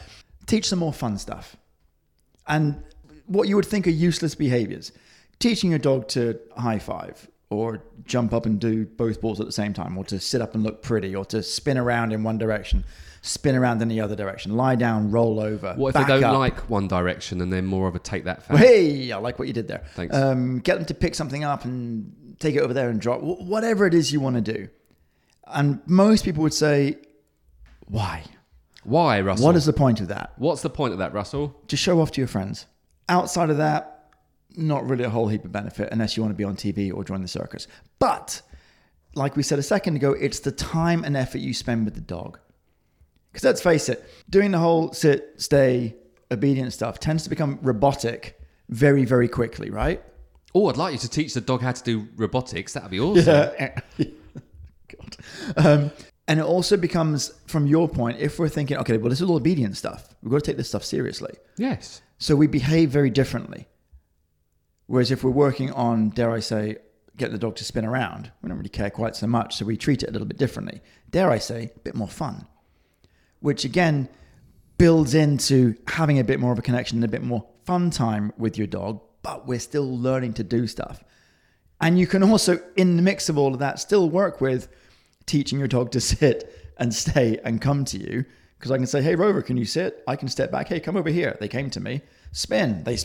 Teach 0.46 0.70
some 0.70 0.79
more 0.79 0.93
fun 0.93 1.17
stuff. 1.17 1.58
And 2.48 2.81
what 3.27 3.48
you 3.48 3.55
would 3.55 3.65
think 3.65 3.88
are 3.88 3.91
useless 3.91 4.36
behaviors. 4.36 4.91
Teaching 5.39 5.70
your 5.70 5.79
dog 5.79 6.08
to 6.10 6.39
high 6.58 6.79
five 6.79 7.27
or 7.50 7.84
jump 8.05 8.34
up 8.34 8.46
and 8.46 8.60
do 8.60 8.86
both 8.86 9.22
balls 9.22 9.39
at 9.39 9.46
the 9.46 9.51
same 9.51 9.74
time 9.74 9.98
or 9.98 10.03
to 10.05 10.20
sit 10.20 10.41
up 10.41 10.55
and 10.55 10.63
look 10.63 10.82
pretty 10.82 11.15
or 11.15 11.25
to 11.25 11.44
spin 11.44 11.77
around 11.77 12.12
in 12.12 12.24
one 12.24 12.38
direction, 12.38 12.84
spin 13.22 13.55
around 13.55 13.82
in 13.82 13.88
the 13.88 14.00
other 14.00 14.15
direction, 14.15 14.55
lie 14.55 14.75
down, 14.75 15.12
roll 15.12 15.39
over. 15.39 15.74
what 15.75 15.89
if 15.89 15.96
they 15.96 16.08
don't 16.08 16.24
up. 16.24 16.38
like 16.38 16.70
One 16.70 16.88
Direction 16.88 17.41
and 17.41 17.51
they're 17.51 17.62
more 17.62 17.88
of 17.88 17.96
a 17.96 18.00
Take 18.00 18.24
That 18.25 18.44
fan? 18.44 18.58
Hey, 18.58 19.12
I 19.12 19.17
like 19.17 19.38
what 19.38 19.48
you 19.48 19.53
did 19.53 19.67
there. 19.67 19.84
Thanks. 19.94 20.15
Um, 20.15 20.60
get 20.60 20.75
them 20.75 20.86
to 20.86 20.94
pick 20.94 21.15
something 21.15 21.44
up 21.44 21.65
and 21.65 22.36
take 22.39 22.55
it 22.55 22.62
over 22.62 22.74
there 22.74 22.89
and 22.89 23.00
drop 23.00 23.22
whatever 23.22 23.86
it 23.86 23.94
is 23.94 24.12
you 24.12 24.20
want 24.20 24.36
to 24.36 24.41
do. 24.41 24.70
And 25.48 25.82
most 25.86 26.25
people 26.25 26.44
would 26.44 26.53
say, 26.53 26.98
why? 27.88 28.24
Why, 28.84 29.22
Russell? 29.22 29.46
What 29.46 29.55
is 29.55 29.65
the 29.65 29.74
point 29.74 30.00
of 30.00 30.08
that? 30.10 30.34
What's 30.38 30.62
the 30.62 30.70
point 30.70 30.94
of 30.94 31.00
that, 31.00 31.13
Russell? 31.13 31.60
Just 31.67 31.84
show 31.84 32.01
off 32.01 32.12
to 32.12 32.22
your 32.22 32.27
friends. 32.27 32.65
Outside 33.07 33.50
of 33.50 33.57
that, 33.57 34.12
not 34.55 34.88
really 34.88 35.03
a 35.03 35.09
whole 35.09 35.27
heap 35.27 35.45
of 35.45 35.51
benefit 35.51 35.89
unless 35.91 36.15
you 36.15 36.24
want 36.24 36.33
to 36.33 36.38
be 36.38 36.43
on 36.43 36.55
TV 36.55 36.93
or 36.93 37.03
join 37.03 37.21
the 37.21 37.27
circus. 37.27 37.67
But 38.00 38.41
like 39.15 39.35
we 39.35 39.43
said 39.43 39.59
a 39.59 39.63
second 39.63 39.95
ago, 39.95 40.12
it's 40.12 40.39
the 40.39 40.51
time 40.51 41.03
and 41.03 41.15
effort 41.15 41.39
you 41.39 41.53
spend 41.53 41.85
with 41.85 41.95
the 41.95 42.01
dog. 42.01 42.39
Because 43.31 43.43
let's 43.43 43.62
face 43.62 43.89
it, 43.89 44.07
doing 44.29 44.51
the 44.51 44.59
whole 44.59 44.93
sit, 44.93 45.33
stay, 45.38 45.95
obedient 46.31 46.74
stuff 46.74 47.00
tends 47.00 47.24
to 47.24 47.29
become 47.29 47.59
robotic 47.62 48.39
very, 48.69 49.05
very 49.05 49.27
quickly, 49.27 49.69
right? 49.69 50.01
Oh, 50.53 50.69
I'd 50.69 50.77
like 50.77 50.93
you 50.93 51.00
to 51.00 51.09
teach 51.09 51.33
the 51.33 51.41
dog 51.41 51.62
how 51.62 51.74
to 51.74 51.83
do 51.83 52.07
robotics. 52.15 52.74
That'd 52.74 52.91
be 52.91 53.00
awesome. 53.01 53.51
God. 54.88 55.17
Um, 55.57 55.91
and 56.27 56.39
it 56.39 56.46
also 56.46 56.77
becomes, 56.77 57.32
from 57.48 57.67
your 57.67 57.88
point, 57.88 58.20
if 58.20 58.39
we're 58.39 58.50
thinking, 58.50 58.77
okay, 58.77 58.98
well, 58.98 59.10
this 59.10 59.22
is 59.22 59.29
all 59.29 59.36
obedient 59.36 59.77
stuff, 59.77 60.15
we've 60.22 60.32
got 60.32 60.44
to 60.44 60.46
take 60.46 60.58
this 60.58 60.70
stuff 60.70 60.84
seriously. 60.84 61.34
Yes. 61.58 62.01
So 62.17 62.36
we 62.36 62.48
behave 62.48 62.89
very 62.89 63.10
differently. 63.10 63.67
Whereas 64.88 65.12
if 65.12 65.24
we're 65.24 65.32
working 65.32 65.72
on, 65.72 66.10
dare 66.10 66.32
I 66.32 66.39
say, 66.39 66.77
get 67.17 67.32
the 67.32 67.38
dog 67.38 67.55
to 67.58 67.63
spin 67.63 67.86
around. 67.86 68.32
We 68.41 68.50
don't 68.50 68.58
really 68.58 68.70
care 68.70 68.89
quite 68.89 69.15
so 69.15 69.27
much, 69.27 69.55
so 69.55 69.65
we 69.65 69.77
treat 69.77 70.03
it 70.03 70.10
a 70.10 70.12
little 70.12 70.27
bit 70.27 70.38
differently. 70.38 70.82
Dare 71.12 71.29
I 71.29 71.38
say, 71.38 71.72
a 71.75 71.79
bit 71.79 71.96
more 71.96 72.08
fun, 72.08 72.48
which 73.39 73.63
again 73.63 74.10
builds 74.77 75.13
into 75.13 75.75
having 75.88 76.20
a 76.20 76.24
bit 76.24 76.39
more 76.39 76.51
of 76.51 76.60
a 76.60 76.62
connection 76.62 76.98
and 76.98 77.05
a 77.05 77.08
bit 77.08 77.24
more 77.24 77.46
fun 77.65 77.89
time 77.89 78.34
with 78.38 78.58
your 78.58 78.67
dog, 78.67 79.01
but 79.22 79.48
we're 79.48 79.60
still 79.60 79.98
learning 79.98 80.34
to 80.34 80.44
do 80.44 80.67
stuff. 80.67 81.03
And 81.82 81.98
you 81.98 82.08
can 82.08 82.24
also, 82.24 82.60
in 82.75 82.96
the 82.96 83.01
mix 83.01 83.29
of 83.29 83.38
all 83.38 83.53
of 83.53 83.60
that, 83.60 83.79
still 83.79 84.10
work 84.10 84.41
with 84.41 84.67
teaching 85.25 85.60
your 85.60 85.67
dog 85.67 85.91
to 85.91 86.01
sit 86.01 86.74
and 86.77 86.94
stay 86.94 87.39
and 87.44 87.62
come 87.62 87.86
to 87.86 87.98
you. 87.98 88.25
Because 88.58 88.72
I 88.72 88.77
can 88.77 88.88
say, 88.88 89.01
"Hey 89.01 89.15
Rover, 89.15 89.41
can 89.41 89.58
you 89.58 89.65
sit?" 89.65 90.03
I 90.08 90.15
can 90.15 90.27
step 90.27 90.51
back. 90.51 90.67
Hey, 90.67 90.79
come 90.79 90.98
over 90.98 91.10
here. 91.10 91.38
They 91.39 91.48
came 91.48 91.70
to 91.72 91.79
me. 91.79 92.01
Spin. 92.32 92.84
They 92.84 92.98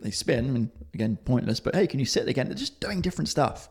they 0.00 0.10
spin. 0.10 0.46
I 0.46 0.50
mean, 0.50 0.70
again, 0.94 1.18
pointless. 1.24 1.60
But 1.60 1.74
hey, 1.74 1.86
can 1.86 2.00
you 2.00 2.06
sit 2.06 2.28
again? 2.28 2.46
They're 2.46 2.54
just 2.54 2.80
doing 2.80 3.00
different 3.00 3.28
stuff. 3.28 3.68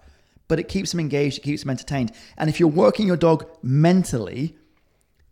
But 0.47 0.59
it 0.59 0.67
keeps 0.67 0.91
them 0.91 0.99
engaged. 0.99 1.39
It 1.39 1.41
keeps 1.41 1.63
them 1.63 1.69
entertained. 1.69 2.11
And 2.37 2.49
if 2.49 2.59
you're 2.59 2.69
working 2.69 3.07
your 3.07 3.17
dog 3.17 3.45
mentally, 3.61 4.55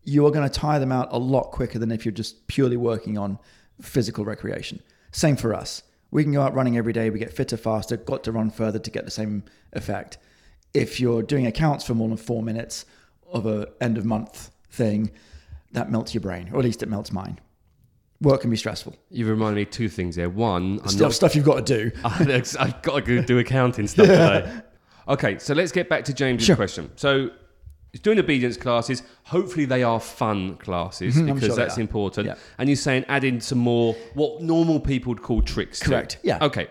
you 0.03 0.25
are 0.25 0.31
going 0.31 0.47
to 0.47 0.59
tire 0.59 0.79
them 0.79 0.91
out 0.91 1.09
a 1.11 1.17
lot 1.17 1.51
quicker 1.51 1.79
than 1.79 1.91
if 1.91 2.05
you're 2.05 2.11
just 2.11 2.47
purely 2.47 2.77
working 2.77 3.17
on 3.17 3.39
physical 3.81 4.25
recreation. 4.25 4.81
Same 5.11 5.35
for 5.35 5.53
us. 5.53 5.83
We 6.11 6.23
can 6.23 6.31
go 6.31 6.41
out 6.41 6.53
running 6.53 6.77
every 6.77 6.93
day, 6.93 7.09
we 7.09 7.19
get 7.19 7.33
fitter 7.33 7.57
faster, 7.57 7.97
got 7.97 8.23
to 8.23 8.31
run 8.31 8.49
further 8.49 8.79
to 8.79 8.91
get 8.91 9.05
the 9.05 9.11
same 9.11 9.43
effect. 9.73 10.17
If 10.77 10.99
you're 10.99 11.23
doing 11.23 11.47
accounts 11.47 11.85
for 11.85 11.93
more 11.95 12.07
than 12.07 12.17
four 12.17 12.43
minutes 12.43 12.85
of 13.31 13.45
a 13.45 13.67
end 13.81 13.97
of 13.97 14.05
month 14.05 14.51
thing, 14.69 15.11
that 15.71 15.91
melts 15.91 16.13
your 16.13 16.21
brain, 16.21 16.49
or 16.53 16.59
at 16.59 16.65
least 16.65 16.83
it 16.83 16.89
melts 16.89 17.11
mine. 17.11 17.39
Work 18.21 18.41
can 18.41 18.49
be 18.49 18.57
stressful. 18.57 18.95
You've 19.09 19.27
reminded 19.29 19.55
me 19.57 19.61
of 19.63 19.69
two 19.71 19.89
things 19.89 20.15
there. 20.15 20.29
One, 20.29 20.79
I'm 20.81 20.87
Still 20.89 21.07
not, 21.07 21.13
stuff 21.13 21.35
you've 21.35 21.45
got 21.45 21.65
to 21.65 21.77
do. 21.89 21.91
I've 22.03 22.81
got 22.81 22.95
to 22.95 23.01
go 23.01 23.21
do 23.21 23.39
accounting 23.39 23.87
stuff 23.87 24.07
today. 24.07 24.61
Okay, 25.09 25.37
so 25.39 25.53
let's 25.53 25.71
get 25.71 25.87
back 25.87 26.03
to 26.03 26.13
James's 26.13 26.45
Sure. 26.45 26.57
question. 26.57 26.91
So 26.97 27.29
he's 27.93 28.01
doing 28.01 28.19
obedience 28.19 28.57
classes. 28.57 29.03
Hopefully, 29.23 29.63
they 29.63 29.81
are 29.81 30.01
fun 30.01 30.57
classes 30.57 31.15
Mhm, 31.15 31.27
because 31.33 31.47
sure 31.47 31.55
that's 31.55 31.77
important. 31.77 32.27
Yeah. 32.27 32.35
And 32.57 32.67
you're 32.67 32.75
saying 32.75 33.05
add 33.07 33.23
in 33.23 33.39
some 33.39 33.59
more 33.59 33.93
what 34.15 34.41
normal 34.41 34.81
people 34.81 35.11
would 35.11 35.21
call 35.21 35.41
tricks. 35.41 35.79
to. 35.79 35.85
Correct, 35.85 36.17
yeah. 36.23 36.39
Okay. 36.41 36.67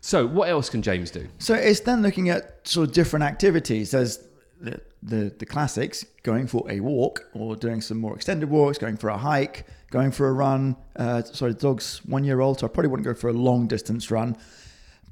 So 0.00 0.26
what 0.26 0.48
else 0.48 0.70
can 0.70 0.82
James 0.82 1.10
do? 1.10 1.28
So 1.38 1.54
it's 1.54 1.80
then 1.80 2.02
looking 2.02 2.30
at 2.30 2.66
sort 2.66 2.88
of 2.88 2.94
different 2.94 3.24
activities. 3.24 3.90
There's 3.90 4.18
the, 4.60 4.80
the, 5.02 5.34
the 5.38 5.46
classics, 5.46 6.04
going 6.22 6.46
for 6.46 6.64
a 6.70 6.80
walk 6.80 7.24
or 7.34 7.56
doing 7.56 7.80
some 7.80 7.98
more 7.98 8.14
extended 8.14 8.48
walks, 8.48 8.78
going 8.78 8.96
for 8.96 9.10
a 9.10 9.18
hike, 9.18 9.66
going 9.90 10.10
for 10.10 10.28
a 10.28 10.32
run. 10.32 10.76
Uh, 10.96 11.22
sorry, 11.22 11.52
the 11.52 11.60
dog's 11.60 12.04
one 12.04 12.24
year 12.24 12.40
old, 12.40 12.60
so 12.60 12.66
I 12.66 12.70
probably 12.70 12.88
wouldn't 12.88 13.06
go 13.06 13.14
for 13.14 13.28
a 13.28 13.32
long 13.32 13.66
distance 13.66 14.10
run. 14.10 14.36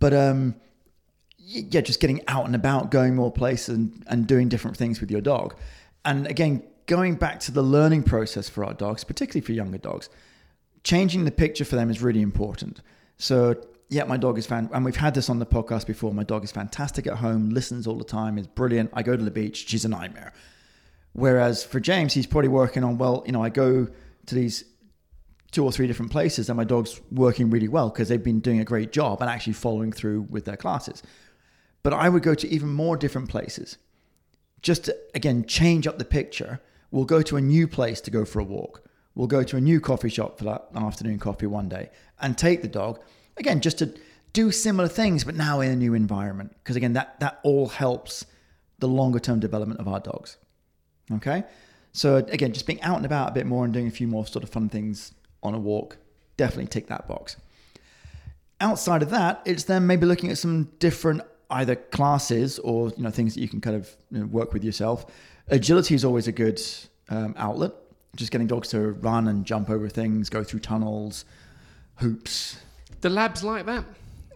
But 0.01 0.15
um, 0.15 0.55
yeah, 1.39 1.81
just 1.81 2.01
getting 2.01 2.23
out 2.29 2.47
and 2.47 2.55
about, 2.55 2.91
going 2.91 3.15
more 3.15 3.33
places 3.33 3.77
and, 3.77 4.05
and 4.07 4.27
doing 4.27 4.49
different 4.49 4.77
things 4.77 5.01
with 5.01 5.11
your 5.11 5.21
dog. 5.21 5.55
And 6.05 6.27
again, 6.27 6.63
going 6.87 7.17
back 7.17 7.41
to 7.41 7.53
the 7.53 7.63
learning 7.63 8.03
process 8.05 8.49
for 8.49 8.65
our 8.65 8.75
dogs, 8.75 9.05
particularly 9.05 9.45
for 9.45 9.53
younger 9.53 9.79
dogs, 9.79 10.09
changing 10.85 11.25
the 11.25 11.31
picture 11.31 11.65
for 11.65 11.77
them 11.77 11.91
is 11.91 12.03
really 12.03 12.23
important. 12.23 12.81
So, 13.17 13.57
yeah, 13.91 14.05
my 14.05 14.17
dog 14.17 14.39
is 14.39 14.47
fan, 14.47 14.69
and 14.73 14.85
we've 14.85 14.97
had 14.97 15.15
this 15.15 15.31
on 15.31 15.39
the 15.39 15.47
podcast 15.47 15.87
before. 15.87 16.13
My 16.13 16.25
dog 16.25 16.45
is 16.45 16.53
fantastic 16.53 17.07
at 17.07 17.15
home, 17.15 17.51
listens 17.51 17.87
all 17.87 17.97
the 17.97 18.05
time, 18.05 18.37
is 18.39 18.47
brilliant. 18.47 18.91
I 18.93 19.03
go 19.03 19.17
to 19.17 19.25
the 19.25 19.31
beach, 19.31 19.69
she's 19.69 19.85
a 19.85 19.89
nightmare. 19.89 20.33
Whereas 21.13 21.65
for 21.65 21.81
James, 21.81 22.13
he's 22.13 22.27
probably 22.27 22.49
working 22.49 22.85
on, 22.85 22.99
well, 22.99 23.23
you 23.27 23.33
know, 23.33 23.43
I 23.43 23.49
go 23.49 23.89
to 24.27 24.35
these 24.35 24.65
two 25.51 25.65
or 25.65 25.73
three 25.73 25.87
different 25.87 26.13
places 26.13 26.51
and 26.51 26.57
my 26.57 26.65
dog's 26.65 27.01
working 27.11 27.51
really 27.51 27.69
well 27.69 27.89
because 27.89 28.09
they've 28.09 28.23
been 28.23 28.41
doing 28.41 28.61
a 28.61 28.65
great 28.65 28.93
job 28.93 29.21
and 29.21 29.31
actually 29.31 29.55
following 29.55 29.91
through 29.91 30.23
with 30.29 30.45
their 30.45 30.57
classes. 30.57 31.03
But 31.83 31.95
I 31.95 32.09
would 32.09 32.23
go 32.23 32.35
to 32.35 32.49
even 32.49 32.69
more 32.69 32.97
different 32.97 33.31
places 33.31 33.79
just 34.61 34.85
to, 34.85 34.97
again, 35.15 35.47
change 35.47 35.87
up 35.87 35.99
the 35.99 36.05
picture. 36.05 36.61
We'll 36.91 37.07
go 37.07 37.23
to 37.23 37.37
a 37.37 37.41
new 37.41 37.67
place 37.67 38.01
to 38.03 38.11
go 38.11 38.25
for 38.25 38.41
a 38.41 38.45
walk. 38.45 38.85
We'll 39.15 39.27
go 39.27 39.43
to 39.43 39.57
a 39.57 39.61
new 39.61 39.81
coffee 39.81 40.11
shop 40.11 40.39
for 40.39 40.45
that 40.45 40.69
afternoon 40.75 41.19
coffee 41.19 41.47
one 41.47 41.69
day 41.69 41.91
and 42.21 42.37
take 42.37 42.63
the 42.63 42.69
dog, 42.69 43.01
again, 43.39 43.61
just 43.61 43.79
to 43.79 43.95
do 44.33 44.51
similar 44.51 44.89
things, 44.89 45.25
but 45.25 45.35
now 45.35 45.61
in 45.61 45.71
a 45.71 45.77
new 45.77 45.95
environment. 45.95 46.55
Because 46.59 46.77
again, 46.77 46.93
that, 46.95 47.19
that 47.21 47.41
all 47.43 47.69
helps 47.69 48.27
the 48.79 48.89
longer 48.89 49.19
term 49.19 49.41
development 49.41 49.81
of 49.81 49.89
our 49.89 50.01
dogs. 50.01 50.37
Okay. 51.13 51.45
So 51.93 52.17
again, 52.17 52.53
just 52.53 52.67
being 52.67 52.81
out 52.83 52.97
and 52.97 53.07
about 53.07 53.31
a 53.31 53.33
bit 53.33 53.47
more 53.47 53.65
and 53.65 53.73
doing 53.73 53.87
a 53.87 53.91
few 53.91 54.07
more 54.07 54.27
sort 54.27 54.45
of 54.45 54.51
fun 54.51 54.69
things 54.69 55.15
on 55.43 55.55
a 55.55 55.59
walk, 55.59 55.97
definitely 56.37 56.67
tick 56.67 56.87
that 56.89 57.09
box. 57.09 57.37
Outside 58.61 59.03
of 59.03 59.11
that, 59.11 59.43
it's 59.45 59.65
then 59.65 59.87
maybe 59.87 60.07
looking 60.07 60.31
at 60.31 60.39
some 60.39 60.69
different 60.79 61.23
either 61.51 61.77
classes 61.77 62.59
or 62.59 62.91
you 62.97 63.03
know 63.03 63.11
things 63.11 63.35
that 63.35 63.41
you 63.41 63.49
can 63.49 63.61
kind 63.61 63.77
of 63.77 63.95
you 64.11 64.21
know, 64.21 64.27
work 64.27 64.53
with 64.53 64.65
yourself. 64.65 65.07
Agility 65.49 65.95
is 65.95 66.05
always 66.05 66.29
a 66.29 66.33
good 66.33 66.61
um, 67.09 67.35
outlet. 67.37 67.73
Just 68.17 68.31
getting 68.31 68.47
dogs 68.47 68.69
to 68.69 68.81
run 68.81 69.29
and 69.29 69.45
jump 69.45 69.71
over 69.71 69.89
things, 69.89 70.29
go 70.29 70.43
through 70.43 70.61
tunnels, 70.61 71.25
hoops. 71.97 72.48
The 73.01 73.11
labs 73.11 73.45
like 73.45 73.67
that? 73.67 73.85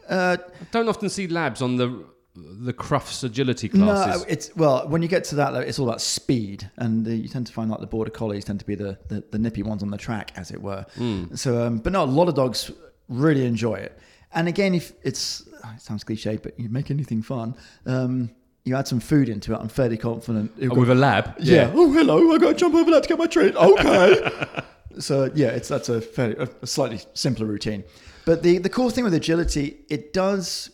Uh, 0.09 0.37
I 0.41 0.65
don't 0.71 0.89
often 0.89 1.09
see 1.09 1.27
labs 1.29 1.63
on 1.63 1.77
the 1.77 2.05
the 2.35 2.73
Crufts 2.73 3.23
agility 3.25 3.69
classes. 3.69 4.23
No, 4.23 4.27
it's 4.29 4.57
well 4.57 4.89
when 4.89 5.03
you 5.03 5.09
get 5.09 5.25
to 5.25 5.35
that, 5.37 5.55
it's 5.55 5.79
all 5.79 5.89
about 5.89 6.01
speed, 6.01 6.71
and 6.77 7.07
uh, 7.07 7.11
you 7.11 7.29
tend 7.29 7.47
to 7.47 7.53
find 7.53 7.71
like 7.71 7.81
the 7.81 7.87
border 7.87 8.11
collies 8.11 8.45
tend 8.45 8.59
to 8.61 8.67
be 8.67 8.75
the, 8.75 8.99
the, 9.09 9.23
the 9.31 9.39
nippy 9.39 9.63
ones 9.63 9.83
on 9.83 9.91
the 9.91 9.99
track, 9.99 10.33
as 10.37 10.51
it 10.51 10.61
were. 10.61 10.87
So, 11.35 11.63
um, 11.67 11.79
but 11.79 11.93
no, 11.93 12.05
a 12.05 12.07
lot 12.07 12.29
of 12.29 12.35
dogs 12.35 12.71
really 13.09 13.45
enjoy 13.45 13.75
it. 13.75 13.99
And 14.33 14.49
again, 14.49 14.75
if 14.75 14.93
it's 15.03 15.47
oh, 15.65 15.73
it 15.75 15.83
sounds 15.83 16.05
cliche, 16.05 16.39
but 16.39 16.59
you 16.59 16.69
make 16.71 16.91
anything 16.91 17.23
fun, 17.23 17.55
um, 17.85 18.31
you 18.65 18.77
add 18.77 18.89
some 18.89 19.01
food 19.01 19.29
into 19.29 19.53
it. 19.53 19.59
I'm 19.59 19.69
fairly 19.69 19.99
confident. 19.99 20.53
Oh, 20.71 20.75
with 20.75 20.91
a 20.91 20.95
lab? 20.95 21.35
yeah. 21.39 21.71
Oh, 21.75 21.93
hello. 21.93 22.33
I 22.35 22.39
got 22.39 22.49
to 22.49 22.55
jump 22.55 22.75
over 22.75 22.91
that 22.93 23.03
to 23.03 23.09
get 23.09 23.19
my 23.19 23.27
treat. 23.27 23.55
Okay. 23.55 24.31
so 24.99 25.31
yeah, 25.35 25.49
it's 25.49 25.69
that's 25.69 25.91
a 25.91 26.01
fairly 26.01 26.37
a 26.63 26.67
slightly 26.67 27.01
simpler 27.13 27.47
routine. 27.47 27.85
But 28.25 28.43
the 28.43 28.59
the 28.59 28.69
cool 28.69 28.91
thing 28.91 29.05
with 29.05 29.15
agility, 29.15 29.79
it 29.89 30.13
does. 30.13 30.71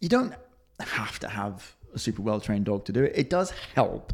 You 0.00 0.08
don't 0.08 0.34
have 0.80 1.18
to 1.20 1.28
have 1.28 1.76
a 1.94 1.98
super 1.98 2.22
well 2.22 2.40
trained 2.40 2.64
dog 2.64 2.84
to 2.86 2.92
do 2.92 3.04
it. 3.04 3.12
It 3.14 3.30
does 3.30 3.50
help 3.74 4.12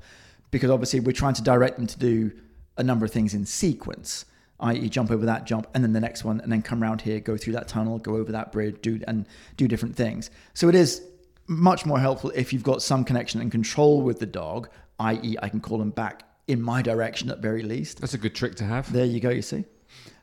because 0.50 0.70
obviously 0.70 1.00
we're 1.00 1.12
trying 1.12 1.34
to 1.34 1.42
direct 1.42 1.76
them 1.76 1.86
to 1.86 1.98
do 1.98 2.32
a 2.76 2.82
number 2.82 3.04
of 3.04 3.12
things 3.12 3.34
in 3.34 3.44
sequence. 3.46 4.24
I.e., 4.60 4.88
jump 4.88 5.12
over 5.12 5.24
that 5.26 5.44
jump, 5.46 5.68
and 5.72 5.84
then 5.84 5.92
the 5.92 6.00
next 6.00 6.24
one, 6.24 6.40
and 6.40 6.50
then 6.50 6.62
come 6.62 6.82
around 6.82 7.00
here, 7.00 7.20
go 7.20 7.36
through 7.36 7.52
that 7.52 7.68
tunnel, 7.68 7.98
go 7.98 8.16
over 8.16 8.32
that 8.32 8.50
bridge, 8.50 8.76
do 8.82 9.00
and 9.06 9.26
do 9.56 9.68
different 9.68 9.94
things. 9.94 10.30
So 10.54 10.68
it 10.68 10.74
is 10.74 11.02
much 11.46 11.86
more 11.86 12.00
helpful 12.00 12.32
if 12.34 12.52
you've 12.52 12.64
got 12.64 12.82
some 12.82 13.04
connection 13.04 13.40
and 13.40 13.52
control 13.52 14.02
with 14.02 14.18
the 14.18 14.26
dog, 14.26 14.68
i.e., 14.98 15.36
I 15.40 15.48
can 15.48 15.60
call 15.60 15.80
him 15.80 15.90
back 15.90 16.24
in 16.48 16.60
my 16.60 16.82
direction 16.82 17.30
at 17.30 17.38
very 17.38 17.62
least. 17.62 18.00
That's 18.00 18.14
a 18.14 18.18
good 18.18 18.34
trick 18.34 18.56
to 18.56 18.64
have. 18.64 18.92
There 18.92 19.04
you 19.04 19.20
go, 19.20 19.30
you 19.30 19.42
see. 19.42 19.64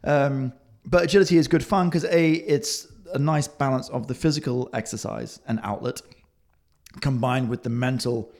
Um, 0.04 0.52
but 0.86 1.04
agility 1.04 1.38
is 1.38 1.48
good 1.48 1.64
fun 1.64 1.90
because 1.90 2.06
A, 2.06 2.32
it's 2.34 2.88
a 3.14 3.20
nice 3.20 3.48
balance 3.48 3.90
of 3.90 4.08
the 4.08 4.14
physical 4.14 4.70
exercise 4.74 5.40
and 5.48 5.60
outlet 5.64 6.02
combined 7.02 7.50
with 7.50 7.64
the 7.64 7.70
mental 7.70 8.32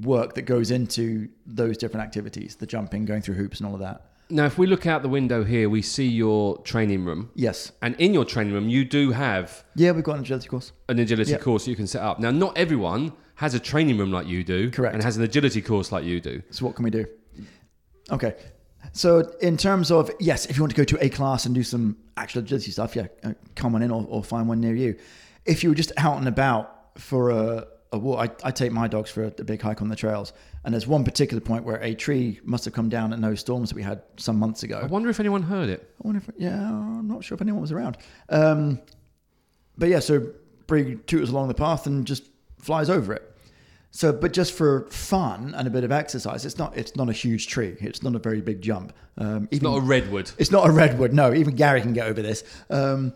work 0.00 0.34
that 0.34 0.42
goes 0.42 0.70
into 0.70 1.28
those 1.46 1.76
different 1.78 2.04
activities 2.04 2.56
the 2.56 2.66
jumping, 2.66 3.04
going 3.04 3.22
through 3.22 3.34
hoops, 3.34 3.60
and 3.60 3.66
all 3.68 3.74
of 3.74 3.80
that. 3.80 4.02
Now, 4.28 4.44
if 4.44 4.58
we 4.58 4.66
look 4.66 4.86
out 4.86 5.02
the 5.02 5.08
window 5.08 5.44
here, 5.44 5.70
we 5.70 5.82
see 5.82 6.06
your 6.08 6.58
training 6.62 7.04
room. 7.04 7.30
Yes. 7.36 7.70
And 7.80 7.94
in 8.00 8.12
your 8.12 8.24
training 8.24 8.52
room, 8.52 8.68
you 8.68 8.84
do 8.84 9.12
have 9.12 9.64
Yeah, 9.76 9.92
we've 9.92 10.02
got 10.02 10.16
an 10.16 10.22
agility 10.22 10.48
course. 10.48 10.72
an 10.88 10.98
agility 10.98 11.30
Yeah. 11.30 11.38
course 11.38 11.66
you 11.68 11.76
can 11.76 11.86
set 11.86 12.02
up. 12.02 12.18
Now, 12.18 12.32
not 12.32 12.58
everyone 12.58 13.12
has 13.36 13.54
a 13.54 13.60
training 13.60 13.98
room 13.98 14.10
like 14.10 14.26
you 14.26 14.42
do, 14.42 14.70
Correct. 14.70 14.94
and 14.94 15.02
has 15.04 15.16
an 15.16 15.22
agility 15.22 15.62
course 15.62 15.92
like 15.92 16.04
you 16.04 16.20
do. 16.20 16.42
So 16.50 16.66
what 16.66 16.74
can 16.74 16.82
we 16.84 16.90
do? 16.90 17.06
Okay. 18.10 18.34
So 18.92 19.20
in 19.40 19.56
terms 19.56 19.90
of 19.90 20.10
yes, 20.20 20.46
if 20.46 20.56
you 20.56 20.62
want 20.62 20.74
to 20.74 20.76
go 20.76 20.84
to 20.84 21.04
a 21.04 21.08
class 21.08 21.46
and 21.46 21.54
do 21.54 21.62
some 21.62 21.96
actual 22.16 22.42
agility 22.42 22.70
stuff, 22.70 22.96
yeah, 22.96 23.06
uh, 23.24 23.32
come 23.54 23.74
on 23.74 23.82
in 23.82 23.90
or, 23.90 24.06
or 24.08 24.24
find 24.24 24.48
one 24.48 24.60
near 24.60 24.74
you. 24.74 24.96
If 25.44 25.62
you 25.62 25.68
were 25.70 25.74
just 25.74 25.92
out 25.96 26.16
and 26.18 26.26
about 26.28 26.98
for 26.98 27.30
a, 27.30 27.66
a 27.92 27.98
walk, 27.98 28.40
I, 28.42 28.48
I 28.48 28.50
take 28.50 28.72
my 28.72 28.88
dogs 28.88 29.10
for 29.10 29.24
a, 29.24 29.26
a 29.26 29.44
big 29.44 29.60
hike 29.60 29.82
on 29.82 29.88
the 29.88 29.96
trails, 29.96 30.32
and 30.64 30.72
there's 30.74 30.86
one 30.86 31.04
particular 31.04 31.40
point 31.40 31.64
where 31.64 31.76
a 31.82 31.94
tree 31.94 32.40
must 32.42 32.64
have 32.64 32.74
come 32.74 32.88
down 32.88 33.12
at 33.12 33.20
those 33.20 33.40
storms 33.40 33.68
that 33.68 33.76
we 33.76 33.82
had 33.82 34.02
some 34.16 34.38
months 34.38 34.62
ago. 34.62 34.80
I 34.82 34.86
wonder 34.86 35.08
if 35.08 35.20
anyone 35.20 35.42
heard 35.42 35.68
it. 35.68 35.88
I 36.02 36.06
wonder 36.06 36.22
if, 36.26 36.34
yeah, 36.36 36.68
I'm 36.68 37.06
not 37.06 37.22
sure 37.22 37.36
if 37.36 37.42
anyone 37.42 37.60
was 37.60 37.72
around. 37.72 37.98
Um, 38.28 38.80
but 39.78 39.88
yeah, 39.88 40.00
so 40.00 40.32
Brig 40.66 41.06
tutors 41.06 41.30
along 41.30 41.48
the 41.48 41.54
path 41.54 41.86
and 41.86 42.06
just 42.06 42.24
flies 42.58 42.90
over 42.90 43.12
it. 43.12 43.35
So, 43.96 44.12
but 44.12 44.34
just 44.34 44.52
for 44.52 44.82
fun 44.90 45.54
and 45.56 45.66
a 45.66 45.70
bit 45.70 45.82
of 45.82 45.90
exercise, 45.90 46.44
it's 46.44 46.58
not 46.58 46.76
it's 46.76 46.96
not 46.96 47.08
a 47.08 47.14
huge 47.14 47.46
tree. 47.46 47.76
It's 47.80 48.02
not 48.02 48.14
a 48.14 48.18
very 48.18 48.42
big 48.42 48.60
jump. 48.60 48.92
Um, 49.16 49.48
It's 49.50 49.62
not 49.62 49.78
a 49.78 49.80
redwood. 49.80 50.30
it's 50.36 50.50
not 50.50 50.68
a 50.68 50.70
redwood. 50.70 51.14
No, 51.14 51.32
even 51.32 51.56
Gary 51.56 51.80
can 51.80 51.94
get 51.94 52.06
over 52.06 52.20
this. 52.20 52.44
Um, 52.68 53.14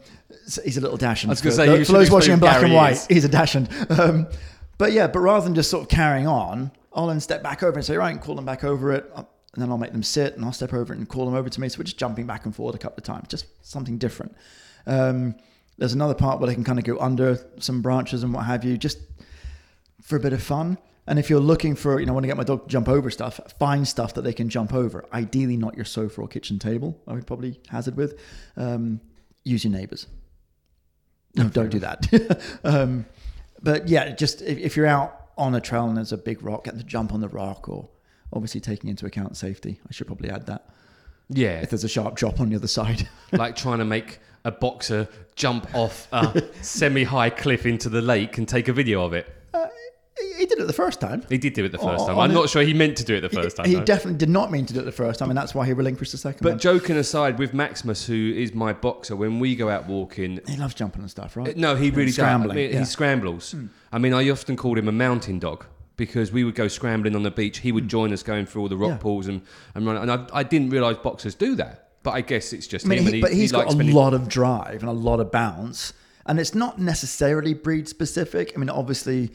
he's 0.64 0.78
a 0.78 0.80
little 0.80 0.96
dashing. 0.96 1.28
I 1.28 1.32
was 1.32 1.42
gonna 1.42 1.54
say, 1.54 1.66
tho- 1.66 1.74
you 1.74 1.84
for 1.84 1.92
those 1.92 2.10
watching 2.10 2.32
in 2.32 2.38
black 2.40 2.62
and 2.62 2.72
white, 2.72 2.92
is. 2.92 3.06
he's 3.08 3.24
a 3.26 3.28
dashing. 3.28 3.68
Um, 3.90 4.26
but 4.78 4.92
yeah, 4.92 5.06
but 5.06 5.18
rather 5.18 5.44
than 5.44 5.54
just 5.54 5.68
sort 5.70 5.82
of 5.82 5.90
carrying 5.90 6.26
on, 6.26 6.70
I'll 6.94 7.08
then 7.08 7.20
step 7.20 7.42
back 7.42 7.62
over 7.62 7.76
and 7.76 7.84
say, 7.84 7.98
right, 7.98 8.10
and 8.12 8.18
call 8.18 8.34
them 8.34 8.46
back 8.46 8.64
over 8.64 8.90
it, 8.92 9.04
uh, 9.14 9.24
and 9.52 9.62
then 9.62 9.68
I'll 9.70 9.76
make 9.76 9.92
them 9.92 10.02
sit, 10.02 10.34
and 10.34 10.42
I'll 10.46 10.52
step 10.54 10.72
over 10.72 10.94
it 10.94 10.98
and 10.98 11.06
call 11.06 11.26
them 11.26 11.34
over 11.34 11.50
to 11.50 11.60
me. 11.60 11.68
So 11.68 11.78
we're 11.78 11.84
just 11.84 11.98
jumping 11.98 12.24
back 12.26 12.46
and 12.46 12.56
forth 12.56 12.74
a 12.74 12.78
couple 12.78 12.96
of 12.96 13.04
times, 13.04 13.28
just 13.28 13.44
something 13.60 13.98
different. 13.98 14.34
Um, 14.86 15.34
there's 15.76 15.92
another 15.92 16.14
part 16.14 16.40
where 16.40 16.46
they 16.46 16.54
can 16.54 16.64
kind 16.64 16.78
of 16.78 16.86
go 16.86 16.98
under 16.98 17.38
some 17.58 17.82
branches 17.82 18.22
and 18.22 18.32
what 18.32 18.46
have 18.46 18.64
you. 18.64 18.78
Just 18.78 18.98
for 20.10 20.16
a 20.16 20.20
bit 20.20 20.34
of 20.34 20.42
fun. 20.42 20.76
And 21.06 21.18
if 21.18 21.30
you're 21.30 21.40
looking 21.40 21.74
for, 21.74 21.98
you 21.98 22.06
know, 22.06 22.12
want 22.12 22.24
to 22.24 22.28
get 22.28 22.36
my 22.36 22.44
dog 22.44 22.64
to 22.64 22.68
jump 22.68 22.88
over 22.88 23.10
stuff, 23.10 23.40
find 23.58 23.88
stuff 23.88 24.14
that 24.14 24.22
they 24.22 24.34
can 24.34 24.48
jump 24.48 24.74
over. 24.74 25.06
Ideally, 25.12 25.56
not 25.56 25.74
your 25.74 25.86
sofa 25.86 26.20
or 26.20 26.28
kitchen 26.28 26.58
table. 26.58 27.00
I 27.08 27.14
would 27.14 27.26
probably 27.26 27.58
hazard 27.68 27.96
with. 27.96 28.20
Um, 28.56 29.00
use 29.42 29.64
your 29.64 29.72
neighbours. 29.72 30.06
No, 31.34 31.48
don't 31.48 31.70
do 31.70 31.78
that. 31.78 32.40
um, 32.64 33.06
but 33.62 33.88
yeah, 33.88 34.10
just 34.10 34.42
if, 34.42 34.58
if 34.58 34.76
you're 34.76 34.86
out 34.86 35.28
on 35.38 35.54
a 35.54 35.60
trail 35.60 35.86
and 35.88 35.96
there's 35.96 36.12
a 36.12 36.18
big 36.18 36.42
rock, 36.42 36.64
get 36.64 36.74
them 36.74 36.82
to 36.82 36.86
jump 36.86 37.12
on 37.14 37.20
the 37.20 37.28
rock, 37.28 37.68
or 37.68 37.88
obviously 38.32 38.60
taking 38.60 38.90
into 38.90 39.06
account 39.06 39.36
safety. 39.36 39.80
I 39.88 39.92
should 39.92 40.06
probably 40.06 40.30
add 40.30 40.46
that. 40.46 40.68
Yeah, 41.28 41.60
If 41.60 41.70
there's 41.70 41.84
a 41.84 41.88
sharp 41.88 42.16
drop 42.16 42.40
on 42.40 42.50
the 42.50 42.56
other 42.56 42.66
side. 42.66 43.08
like 43.32 43.56
trying 43.56 43.78
to 43.78 43.84
make 43.84 44.18
a 44.44 44.50
boxer 44.50 45.08
jump 45.36 45.72
off 45.74 46.08
a 46.12 46.42
semi-high 46.62 47.30
cliff 47.30 47.66
into 47.66 47.88
the 47.88 48.02
lake 48.02 48.38
and 48.38 48.48
take 48.48 48.68
a 48.68 48.72
video 48.72 49.04
of 49.04 49.12
it. 49.12 49.39
He 50.40 50.46
did 50.46 50.58
it 50.58 50.66
the 50.66 50.72
first 50.72 51.00
time. 51.00 51.22
He 51.28 51.38
did 51.38 51.52
do 51.52 51.64
it 51.64 51.72
the 51.72 51.78
first 51.78 52.02
Oh, 52.04 52.06
time. 52.08 52.18
I'm 52.18 52.32
not 52.34 52.48
sure 52.48 52.62
he 52.62 52.74
meant 52.74 52.96
to 52.96 53.04
do 53.04 53.14
it 53.14 53.20
the 53.20 53.28
first 53.28 53.56
time. 53.56 53.66
he 53.66 53.74
though. 53.74 53.84
definitely 53.84 54.18
did 54.18 54.28
not 54.30 54.50
mean 54.50 54.66
to 54.66 54.74
do 54.74 54.80
it 54.80 54.84
the 54.84 54.92
first 54.92 55.18
time, 55.18 55.30
and 55.30 55.36
that's 55.38 55.54
why 55.54 55.66
he 55.66 55.72
relinquished 55.72 56.12
the 56.12 56.18
second 56.18 56.42
But 56.42 56.52
one. 56.52 56.58
joking 56.58 56.96
aside, 56.96 57.38
with 57.38 57.54
Maximus, 57.54 58.06
who 58.06 58.32
is 58.34 58.52
my 58.54 58.72
boxer, 58.72 59.14
when 59.14 59.38
we 59.38 59.54
go 59.54 59.68
out 59.68 59.86
walking, 59.86 60.40
he 60.48 60.56
loves 60.56 60.74
jumping 60.74 61.02
and 61.02 61.10
stuff, 61.10 61.36
right? 61.36 61.56
no, 61.56 61.76
he 61.76 61.90
really 61.90 62.10
does. 62.10 62.18
I 62.20 62.36
mean, 62.38 62.72
yeah. 62.72 62.78
He 62.80 62.84
scrambles. 62.84 63.52
Hmm. 63.52 63.66
I 63.92 63.98
mean, 63.98 64.12
I 64.14 64.28
often 64.30 64.56
called 64.56 64.78
him 64.78 64.88
a 64.88 64.92
mountain 64.92 65.38
dog 65.38 65.66
because 65.96 66.32
we 66.32 66.44
would 66.44 66.54
go 66.54 66.66
scrambling 66.68 67.14
on 67.14 67.22
the 67.22 67.30
beach. 67.30 67.58
He 67.58 67.72
would 67.72 67.84
hmm. 67.84 67.88
join 67.88 68.12
us 68.12 68.22
going 68.22 68.46
through 68.46 68.62
all 68.62 68.68
the 68.68 68.76
rock 68.76 68.90
Yeah. 68.92 68.96
pools 68.96 69.26
and, 69.28 69.42
and 69.74 69.86
run. 69.86 69.96
And 69.96 70.10
I, 70.10 70.26
I 70.32 70.42
didn't 70.42 70.70
realise 70.70 70.96
boxers 70.98 71.34
do 71.34 71.54
that. 71.56 71.88
But 72.02 72.12
I 72.12 72.22
guess 72.22 72.54
it's 72.54 72.66
just 72.66 72.86
I 72.86 72.88
mean, 72.88 72.98
him. 73.00 73.04
he, 73.04 73.08
and 73.08 73.14
he, 73.16 73.20
but 73.20 73.32
he's 73.32 73.50
he 73.50 73.56
likes 73.56 73.66
got 73.66 73.72
a 73.72 73.74
spending- 73.74 73.94
lot 73.94 74.14
of 74.14 74.26
drive 74.26 74.80
and 74.80 74.88
a 74.88 74.92
lot 74.92 75.20
of 75.20 75.30
bounce, 75.30 75.92
and 76.24 76.40
it's 76.40 76.54
not 76.54 76.78
necessarily 76.78 77.52
breed 77.52 77.88
specific. 77.88 78.52
I 78.56 78.58
mean, 78.58 78.70
obviously, 78.70 79.32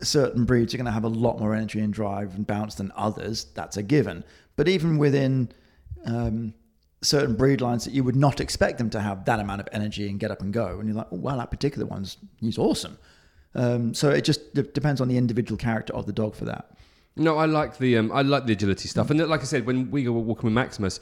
certain 0.00 0.44
breeds 0.44 0.74
are 0.74 0.76
going 0.76 0.86
to 0.86 0.92
have 0.92 1.04
a 1.04 1.08
lot 1.08 1.38
more 1.38 1.54
energy 1.54 1.80
and 1.80 1.92
drive 1.92 2.34
and 2.34 2.46
bounce 2.46 2.74
than 2.74 2.92
others. 2.96 3.46
That's 3.54 3.76
a 3.76 3.82
given. 3.82 4.24
But 4.56 4.68
even 4.68 4.98
within 4.98 5.50
um, 6.04 6.54
certain 7.02 7.36
breed 7.36 7.60
lines 7.60 7.84
that 7.84 7.92
you 7.92 8.04
would 8.04 8.16
not 8.16 8.40
expect 8.40 8.78
them 8.78 8.90
to 8.90 9.00
have 9.00 9.24
that 9.26 9.40
amount 9.40 9.60
of 9.60 9.68
energy 9.72 10.08
and 10.08 10.18
get 10.18 10.30
up 10.30 10.40
and 10.40 10.52
go, 10.52 10.78
and 10.78 10.88
you're 10.88 10.96
like, 10.96 11.08
oh, 11.12 11.16
well, 11.16 11.38
that 11.38 11.50
particular 11.50 11.86
one's 11.86 12.16
he's 12.40 12.58
awesome. 12.58 12.98
Um, 13.54 13.94
so 13.94 14.10
it 14.10 14.22
just 14.22 14.54
de- 14.54 14.62
depends 14.62 15.00
on 15.00 15.08
the 15.08 15.16
individual 15.16 15.56
character 15.56 15.94
of 15.94 16.06
the 16.06 16.12
dog 16.12 16.34
for 16.34 16.44
that. 16.44 16.72
No, 17.16 17.38
I 17.38 17.46
like 17.46 17.78
the 17.78 17.96
um, 17.96 18.12
I 18.12 18.20
like 18.22 18.44
the 18.44 18.52
agility 18.52 18.88
stuff, 18.88 19.10
and 19.10 19.26
like 19.26 19.40
I 19.40 19.44
said, 19.44 19.64
when 19.66 19.90
we 19.90 20.04
go 20.04 20.12
walking 20.12 20.44
with 20.44 20.52
Maximus, 20.52 21.00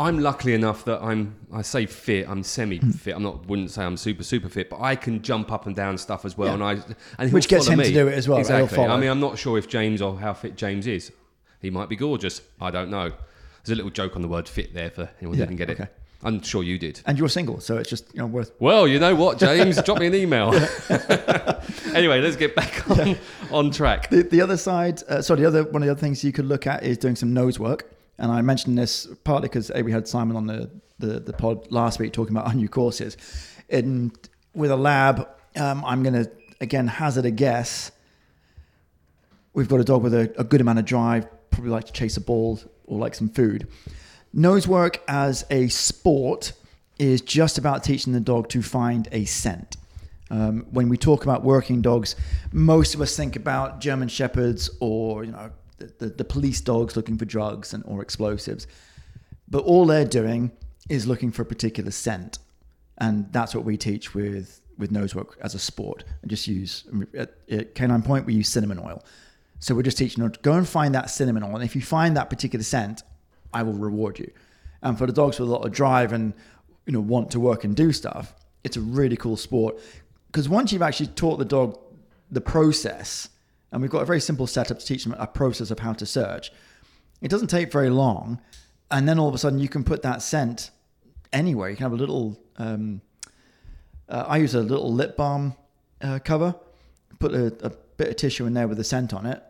I'm 0.00 0.18
lucky 0.18 0.54
enough 0.54 0.84
that 0.86 1.02
I'm 1.02 1.36
I 1.52 1.60
say 1.62 1.84
fit, 1.84 2.26
I'm 2.28 2.42
semi 2.42 2.78
fit. 2.78 3.14
I'm 3.14 3.22
not 3.22 3.46
wouldn't 3.46 3.70
say 3.70 3.84
I'm 3.84 3.96
super 3.98 4.22
super 4.22 4.48
fit, 4.48 4.70
but 4.70 4.80
I 4.80 4.96
can 4.96 5.20
jump 5.22 5.52
up 5.52 5.66
and 5.66 5.76
down 5.76 5.98
stuff 5.98 6.24
as 6.24 6.38
well, 6.38 6.48
Yeah. 6.48 6.54
and 6.54 6.64
I 6.64 6.94
and 7.18 7.32
Which 7.32 7.48
gets 7.48 7.66
him 7.68 7.78
to 7.78 7.92
do 7.92 8.08
it 8.08 8.14
as 8.14 8.26
well, 8.26 8.38
right? 8.38 8.40
Exactly. 8.62 8.84
I 8.84 8.96
mean, 8.98 9.10
I'm 9.10 9.20
not 9.20 9.38
sure 9.38 9.58
if 9.58 9.68
James 9.68 10.00
or 10.00 10.18
how 10.18 10.32
fit 10.32 10.56
James 10.56 10.86
is. 10.86 11.12
He 11.60 11.68
might 11.70 11.90
be 11.90 11.96
gorgeous. 11.96 12.40
I 12.60 12.70
don't 12.70 12.90
know. 12.90 13.10
There's 13.62 13.72
a 13.72 13.74
little 13.74 13.90
joke 13.90 14.16
on 14.16 14.22
the 14.22 14.28
word 14.28 14.48
fit 14.48 14.72
there 14.72 14.88
for 14.90 15.10
anyone 15.20 15.36
who 15.36 15.40
Yeah, 15.40 15.46
didn't 15.46 15.58
get 15.58 15.70
okay. 15.70 15.82
it. 15.82 15.96
I'm 16.22 16.40
sure 16.42 16.62
you 16.62 16.78
did. 16.78 17.00
And 17.06 17.18
you're 17.18 17.28
single, 17.28 17.60
so 17.60 17.76
it's 17.76 17.88
just 17.90 18.06
you 18.14 18.20
know 18.20 18.26
worth 18.26 18.52
Well, 18.58 18.88
you 18.88 18.98
know 18.98 19.14
what, 19.14 19.38
James? 19.38 19.80
Drop 19.82 19.98
me 19.98 20.06
an 20.06 20.14
email. 20.14 20.54
anyway, 21.94 22.20
let's 22.22 22.36
get 22.36 22.54
back 22.54 22.90
on, 22.90 23.16
on 23.50 23.70
track. 23.70 24.08
The, 24.10 24.22
the 24.22 24.40
other 24.40 24.56
side, 24.56 25.02
uh, 25.08 25.20
sorry, 25.22 25.40
the 25.40 25.46
other 25.46 25.64
one 25.64 25.82
of 25.82 25.86
the 25.86 25.92
other 25.92 26.00
things 26.00 26.24
you 26.24 26.32
could 26.32 26.46
look 26.46 26.66
at 26.66 26.82
is 26.84 26.96
doing 26.98 27.16
some 27.16 27.32
nose 27.34 27.58
work. 27.58 27.90
And 28.20 28.30
I 28.30 28.42
mentioned 28.42 28.76
this 28.76 29.08
partly 29.24 29.48
because 29.48 29.72
we 29.82 29.90
had 29.90 30.06
Simon 30.06 30.36
on 30.36 30.46
the, 30.46 30.70
the, 30.98 31.20
the 31.20 31.32
pod 31.32 31.72
last 31.72 31.98
week 31.98 32.12
talking 32.12 32.36
about 32.36 32.46
our 32.46 32.54
new 32.54 32.68
courses. 32.68 33.16
And 33.70 34.16
with 34.54 34.70
a 34.70 34.76
lab, 34.76 35.26
um, 35.56 35.82
I'm 35.84 36.02
going 36.02 36.24
to, 36.24 36.30
again, 36.60 36.86
hazard 36.86 37.24
a 37.24 37.30
guess. 37.30 37.90
We've 39.54 39.68
got 39.68 39.80
a 39.80 39.84
dog 39.84 40.02
with 40.02 40.14
a, 40.14 40.32
a 40.38 40.44
good 40.44 40.60
amount 40.60 40.80
of 40.80 40.84
drive, 40.84 41.26
probably 41.50 41.70
like 41.70 41.86
to 41.86 41.92
chase 41.92 42.18
a 42.18 42.20
ball 42.20 42.60
or 42.84 42.98
like 42.98 43.14
some 43.14 43.30
food. 43.30 43.66
Nose 44.34 44.68
work 44.68 45.02
as 45.08 45.46
a 45.50 45.68
sport 45.68 46.52
is 46.98 47.22
just 47.22 47.56
about 47.56 47.82
teaching 47.82 48.12
the 48.12 48.20
dog 48.20 48.50
to 48.50 48.62
find 48.62 49.08
a 49.12 49.24
scent. 49.24 49.78
Um, 50.30 50.66
when 50.70 50.88
we 50.88 50.96
talk 50.96 51.24
about 51.24 51.42
working 51.42 51.80
dogs, 51.80 52.14
most 52.52 52.94
of 52.94 53.00
us 53.00 53.16
think 53.16 53.34
about 53.34 53.80
German 53.80 54.08
shepherds 54.08 54.70
or 54.78 55.24
you 55.24 55.32
know 55.32 55.50
the, 55.98 56.06
the, 56.06 56.24
police 56.24 56.60
dogs 56.60 56.96
looking 56.96 57.16
for 57.16 57.24
drugs 57.24 57.74
and 57.74 57.82
or 57.86 58.02
explosives, 58.02 58.66
but 59.48 59.64
all 59.64 59.86
they're 59.86 60.04
doing 60.04 60.52
is 60.88 61.06
looking 61.06 61.30
for 61.30 61.42
a 61.42 61.44
particular 61.44 61.90
scent, 61.90 62.38
and 62.98 63.32
that's 63.32 63.54
what 63.54 63.64
we 63.64 63.76
teach 63.76 64.14
with 64.14 64.60
with 64.78 64.90
nose 64.90 65.14
work 65.14 65.36
as 65.40 65.54
a 65.54 65.58
sport. 65.58 66.04
And 66.22 66.30
just 66.30 66.46
use 66.46 66.84
at, 67.16 67.34
at 67.50 67.74
Canine 67.74 68.02
Point 68.02 68.26
we 68.26 68.34
use 68.34 68.48
cinnamon 68.48 68.78
oil, 68.78 69.04
so 69.58 69.74
we're 69.74 69.82
just 69.82 69.98
teaching 69.98 70.22
them 70.22 70.32
to 70.32 70.40
go 70.40 70.52
and 70.54 70.68
find 70.68 70.94
that 70.94 71.10
cinnamon 71.10 71.42
oil, 71.42 71.54
and 71.54 71.64
if 71.64 71.74
you 71.74 71.82
find 71.82 72.16
that 72.16 72.30
particular 72.30 72.62
scent, 72.62 73.02
I 73.52 73.62
will 73.62 73.74
reward 73.74 74.18
you. 74.18 74.30
And 74.82 74.96
for 74.96 75.06
the 75.06 75.12
dogs 75.12 75.38
with 75.38 75.48
a 75.48 75.52
lot 75.52 75.64
of 75.66 75.72
drive 75.72 76.12
and 76.12 76.32
you 76.86 76.92
know 76.92 77.00
want 77.00 77.30
to 77.32 77.40
work 77.40 77.64
and 77.64 77.74
do 77.74 77.92
stuff, 77.92 78.34
it's 78.64 78.76
a 78.76 78.80
really 78.80 79.16
cool 79.16 79.36
sport. 79.36 79.78
Because 80.26 80.48
once 80.48 80.72
you've 80.72 80.82
actually 80.82 81.08
taught 81.08 81.38
the 81.38 81.44
dog 81.44 81.78
the 82.30 82.40
process, 82.40 83.28
and 83.72 83.82
we've 83.82 83.90
got 83.90 84.02
a 84.02 84.06
very 84.06 84.20
simple 84.20 84.46
setup 84.46 84.78
to 84.78 84.86
teach 84.86 85.04
them 85.04 85.14
a 85.18 85.26
process 85.26 85.70
of 85.70 85.78
how 85.78 85.92
to 85.92 86.06
search, 86.06 86.52
it 87.20 87.28
doesn't 87.28 87.48
take 87.48 87.70
very 87.70 87.90
long, 87.90 88.40
and 88.90 89.08
then 89.08 89.18
all 89.18 89.28
of 89.28 89.34
a 89.34 89.38
sudden 89.38 89.58
you 89.58 89.68
can 89.68 89.84
put 89.84 90.02
that 90.02 90.22
scent 90.22 90.70
anywhere. 91.32 91.70
You 91.70 91.76
can 91.76 91.84
have 91.84 91.92
a 91.92 91.96
little. 91.96 92.40
Um, 92.56 93.00
uh, 94.08 94.24
I 94.26 94.38
use 94.38 94.54
a 94.54 94.60
little 94.60 94.92
lip 94.92 95.16
balm 95.16 95.54
uh, 96.00 96.18
cover, 96.24 96.54
put 97.20 97.32
a, 97.32 97.46
a 97.64 97.70
bit 97.96 98.08
of 98.08 98.16
tissue 98.16 98.46
in 98.46 98.54
there 98.54 98.66
with 98.66 98.80
a 98.80 98.84
scent 98.84 99.14
on 99.14 99.24
it, 99.26 99.42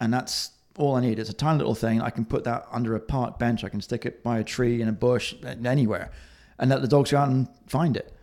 and 0.00 0.12
that's 0.12 0.52
all 0.78 0.96
I 0.96 1.00
need. 1.00 1.18
It's 1.18 1.28
a 1.28 1.34
tiny 1.34 1.58
little 1.58 1.74
thing. 1.74 2.00
I 2.00 2.10
can 2.10 2.24
put 2.24 2.44
that 2.44 2.66
under 2.72 2.94
a 2.94 3.00
park 3.00 3.38
bench. 3.38 3.64
I 3.64 3.68
can 3.68 3.82
stick 3.82 4.06
it 4.06 4.22
by 4.22 4.38
a 4.38 4.44
tree 4.44 4.80
in 4.80 4.88
a 4.88 4.92
bush, 4.92 5.34
anywhere, 5.44 6.10
and 6.58 6.70
let 6.70 6.80
the 6.80 6.88
dogs 6.88 7.10
go 7.10 7.18
out 7.18 7.28
and 7.28 7.48
find 7.66 7.96
it. 7.96 8.14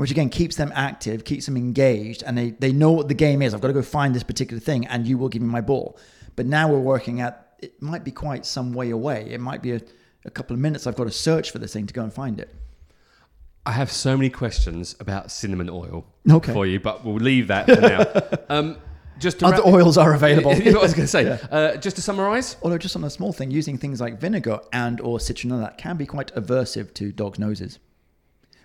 Which 0.00 0.10
again 0.10 0.30
keeps 0.30 0.56
them 0.56 0.72
active, 0.74 1.24
keeps 1.24 1.44
them 1.44 1.58
engaged, 1.58 2.22
and 2.22 2.38
they, 2.38 2.50
they 2.52 2.72
know 2.72 2.90
what 2.90 3.08
the 3.08 3.14
game 3.14 3.42
is. 3.42 3.52
I've 3.52 3.60
got 3.60 3.68
to 3.68 3.74
go 3.74 3.82
find 3.82 4.14
this 4.14 4.22
particular 4.22 4.58
thing, 4.58 4.86
and 4.86 5.06
you 5.06 5.18
will 5.18 5.28
give 5.28 5.42
me 5.42 5.48
my 5.48 5.60
ball. 5.60 5.98
But 6.36 6.46
now 6.46 6.68
we're 6.68 6.78
working 6.78 7.20
at 7.20 7.54
it 7.58 7.82
might 7.82 8.02
be 8.02 8.10
quite 8.10 8.46
some 8.46 8.72
way 8.72 8.88
away. 8.88 9.28
It 9.30 9.40
might 9.40 9.60
be 9.60 9.72
a, 9.72 9.80
a 10.24 10.30
couple 10.30 10.54
of 10.54 10.60
minutes. 10.60 10.86
I've 10.86 10.96
got 10.96 11.04
to 11.04 11.10
search 11.10 11.50
for 11.50 11.58
this 11.58 11.74
thing 11.74 11.86
to 11.86 11.92
go 11.92 12.02
and 12.02 12.10
find 12.12 12.40
it. 12.40 12.54
I 13.66 13.72
have 13.72 13.92
so 13.92 14.16
many 14.16 14.30
questions 14.30 14.96
about 15.00 15.30
cinnamon 15.30 15.68
oil 15.68 16.06
Okay. 16.30 16.52
for 16.52 16.64
you, 16.66 16.80
but 16.80 17.04
we'll 17.04 17.16
leave 17.16 17.48
that 17.48 17.66
for 17.66 17.80
now. 17.80 18.36
um, 18.58 18.78
just 19.18 19.40
to 19.40 19.46
Other 19.46 19.62
oils 19.66 19.98
are 19.98 20.14
available. 20.14 20.54
You 20.56 20.72
know 20.72 20.78
what 20.78 20.84
I 20.84 20.84
was 20.84 20.94
going 20.94 21.04
to 21.04 21.08
say. 21.08 21.38
Uh, 21.50 21.76
just 21.76 21.96
to 21.96 22.02
summarise, 22.02 22.56
Although 22.62 22.78
just 22.78 22.96
on 22.96 23.04
a 23.04 23.10
small 23.10 23.34
thing, 23.34 23.50
using 23.50 23.76
things 23.76 24.00
like 24.00 24.18
vinegar 24.18 24.60
and 24.72 24.98
or 25.02 25.18
citronella 25.18 25.76
can 25.76 25.98
be 25.98 26.06
quite 26.06 26.34
aversive 26.34 26.94
to 26.94 27.12
dogs' 27.12 27.38
noses, 27.38 27.78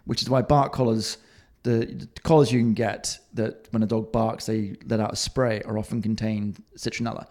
which 0.05 0.21
is 0.21 0.29
why 0.29 0.41
bark 0.41 0.71
collars, 0.71 1.17
the, 1.65 1.85
the 1.87 2.07
collars 2.23 2.51
you 2.51 2.59
can 2.59 2.73
get 2.73 3.17
that 3.33 3.67
when 3.71 3.81
a 3.83 3.87
dog 3.87 4.11
barks 4.11 4.45
they 4.45 4.75
let 4.85 4.99
out 4.99 5.11
a 5.13 5.15
spray, 5.15 5.61
are 5.65 5.77
often 5.77 6.01
contain 6.01 6.55
citronella, 6.77 7.25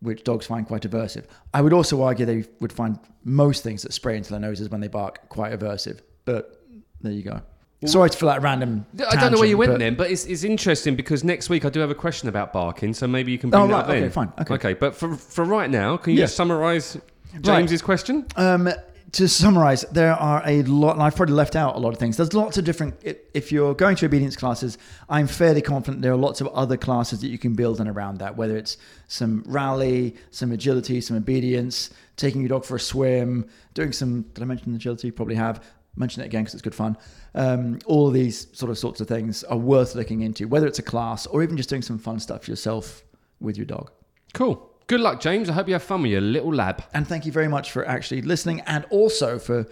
which 0.00 0.24
dogs 0.24 0.44
find 0.46 0.66
quite 0.66 0.82
aversive. 0.82 1.24
I 1.54 1.60
would 1.62 1.72
also 1.72 2.02
argue 2.02 2.26
they 2.26 2.44
would 2.60 2.72
find 2.72 2.98
most 3.24 3.62
things 3.62 3.82
that 3.82 3.92
spray 3.92 4.16
into 4.16 4.30
their 4.30 4.40
noses 4.40 4.68
when 4.68 4.80
they 4.80 4.88
bark 4.88 5.28
quite 5.28 5.52
aversive. 5.58 6.00
But 6.24 6.62
there 7.00 7.12
you 7.12 7.22
go. 7.22 7.40
Sorry 7.86 8.08
for 8.10 8.26
that 8.26 8.42
random. 8.42 8.84
I 9.08 9.14
don't 9.14 9.30
know 9.32 9.38
where 9.38 9.48
you 9.48 9.56
went 9.56 9.70
but- 9.72 9.78
then, 9.78 9.94
but 9.94 10.10
it's, 10.10 10.24
it's 10.26 10.42
interesting 10.42 10.96
because 10.96 11.22
next 11.22 11.48
week 11.48 11.64
I 11.64 11.70
do 11.70 11.78
have 11.78 11.90
a 11.90 11.94
question 11.94 12.28
about 12.28 12.52
barking, 12.52 12.92
so 12.92 13.06
maybe 13.06 13.30
you 13.30 13.38
can 13.38 13.50
bring 13.50 13.62
Oh, 13.62 13.66
that 13.68 13.72
right, 13.72 13.80
up 13.82 13.86
then. 13.86 14.02
okay, 14.02 14.12
fine, 14.12 14.32
okay. 14.40 14.54
okay, 14.54 14.74
but 14.74 14.96
for, 14.96 15.14
for 15.14 15.44
right 15.44 15.70
now, 15.70 15.96
can 15.96 16.12
you 16.12 16.18
Yeah. 16.18 16.24
just 16.24 16.34
summarise 16.36 16.98
James's 17.40 17.80
question? 17.82 18.26
Um, 18.34 18.68
to 19.12 19.26
summarize, 19.26 19.82
there 19.90 20.12
are 20.12 20.42
a 20.44 20.62
lot, 20.64 20.94
and 20.94 21.02
I've 21.02 21.16
probably 21.16 21.34
left 21.34 21.56
out 21.56 21.76
a 21.76 21.78
lot 21.78 21.92
of 21.94 21.98
things. 21.98 22.16
There's 22.16 22.34
lots 22.34 22.58
of 22.58 22.64
different. 22.64 22.94
If 23.32 23.50
you're 23.50 23.74
going 23.74 23.96
to 23.96 24.06
obedience 24.06 24.36
classes, 24.36 24.76
I'm 25.08 25.26
fairly 25.26 25.62
confident 25.62 26.02
there 26.02 26.12
are 26.12 26.16
lots 26.16 26.40
of 26.40 26.48
other 26.48 26.76
classes 26.76 27.20
that 27.22 27.28
you 27.28 27.38
can 27.38 27.54
build 27.54 27.80
in 27.80 27.88
around 27.88 28.18
that. 28.18 28.36
Whether 28.36 28.56
it's 28.56 28.76
some 29.06 29.42
rally, 29.46 30.16
some 30.30 30.52
agility, 30.52 31.00
some 31.00 31.16
obedience, 31.16 31.90
taking 32.16 32.42
your 32.42 32.48
dog 32.48 32.64
for 32.64 32.76
a 32.76 32.80
swim, 32.80 33.48
doing 33.74 33.92
some. 33.92 34.22
Did 34.34 34.42
I 34.42 34.46
mention 34.46 34.74
agility? 34.74 35.10
Probably 35.10 35.36
have. 35.36 35.64
Mention 35.96 36.22
it 36.22 36.26
again 36.26 36.42
because 36.42 36.54
it's 36.54 36.62
good 36.62 36.74
fun. 36.74 36.96
Um, 37.34 37.80
all 37.86 38.10
these 38.10 38.46
sort 38.52 38.70
of 38.70 38.78
sorts 38.78 39.00
of 39.00 39.08
things 39.08 39.42
are 39.44 39.56
worth 39.56 39.96
looking 39.96 40.20
into, 40.20 40.46
whether 40.46 40.66
it's 40.66 40.78
a 40.78 40.82
class 40.82 41.26
or 41.26 41.42
even 41.42 41.56
just 41.56 41.68
doing 41.68 41.82
some 41.82 41.98
fun 41.98 42.20
stuff 42.20 42.46
yourself 42.46 43.02
with 43.40 43.56
your 43.56 43.66
dog. 43.66 43.90
Cool. 44.32 44.70
Good 44.88 45.00
luck, 45.00 45.20
James. 45.20 45.50
I 45.50 45.52
hope 45.52 45.68
you 45.68 45.74
have 45.74 45.82
fun 45.82 46.00
with 46.00 46.10
your 46.10 46.22
little 46.22 46.52
lab. 46.52 46.82
And 46.94 47.06
thank 47.06 47.26
you 47.26 47.32
very 47.32 47.46
much 47.46 47.72
for 47.72 47.86
actually 47.86 48.22
listening 48.22 48.62
and 48.62 48.86
also 48.88 49.38
for, 49.38 49.66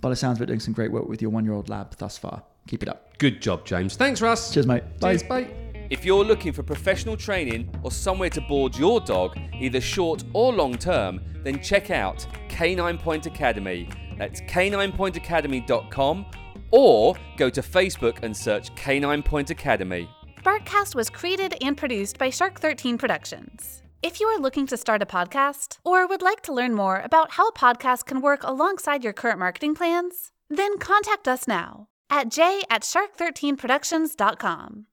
by 0.00 0.08
the 0.08 0.16
sounds 0.16 0.38
of 0.38 0.42
it, 0.42 0.46
doing 0.46 0.60
some 0.60 0.72
great 0.72 0.90
work 0.90 1.06
with 1.06 1.20
your 1.20 1.30
one 1.30 1.44
year 1.44 1.52
old 1.52 1.68
lab 1.68 1.94
thus 1.98 2.16
far. 2.16 2.42
Keep 2.68 2.84
it 2.84 2.88
up. 2.88 3.18
Good 3.18 3.42
job, 3.42 3.66
James. 3.66 3.96
Thanks, 3.96 4.22
Russ. 4.22 4.50
Cheers, 4.50 4.66
mate. 4.66 4.82
Bye. 4.98 5.12
Cheers, 5.12 5.22
bye. 5.24 5.46
If 5.90 6.06
you're 6.06 6.24
looking 6.24 6.54
for 6.54 6.62
professional 6.62 7.18
training 7.18 7.68
or 7.82 7.90
somewhere 7.90 8.30
to 8.30 8.40
board 8.40 8.74
your 8.74 8.98
dog, 9.00 9.36
either 9.60 9.78
short 9.78 10.24
or 10.32 10.54
long 10.54 10.78
term, 10.78 11.20
then 11.44 11.62
check 11.62 11.90
out 11.90 12.26
Canine 12.48 12.96
Point 12.96 13.26
Academy. 13.26 13.90
That's 14.16 14.40
caninepointacademy.com 14.40 16.26
or 16.70 17.14
go 17.36 17.50
to 17.50 17.60
Facebook 17.60 18.22
and 18.22 18.34
search 18.34 18.74
Canine 18.74 19.22
Point 19.22 19.50
Academy. 19.50 20.08
Barkcast 20.42 20.94
was 20.94 21.10
created 21.10 21.56
and 21.60 21.76
produced 21.76 22.16
by 22.16 22.30
Shark 22.30 22.58
13 22.58 22.96
Productions. 22.96 23.81
If 24.02 24.18
you 24.18 24.26
are 24.26 24.40
looking 24.40 24.66
to 24.66 24.76
start 24.76 25.00
a 25.00 25.06
podcast 25.06 25.78
or 25.84 26.08
would 26.08 26.22
like 26.22 26.40
to 26.42 26.52
learn 26.52 26.74
more 26.74 27.00
about 27.04 27.32
how 27.32 27.46
a 27.46 27.52
podcast 27.52 28.04
can 28.04 28.20
work 28.20 28.42
alongside 28.42 29.04
your 29.04 29.12
current 29.12 29.38
marketing 29.38 29.76
plans, 29.76 30.32
then 30.50 30.76
contact 30.78 31.28
us 31.28 31.46
now 31.46 31.86
at 32.10 32.28
j 32.28 32.62
at 32.68 32.82
shark13productions.com. 32.82 34.86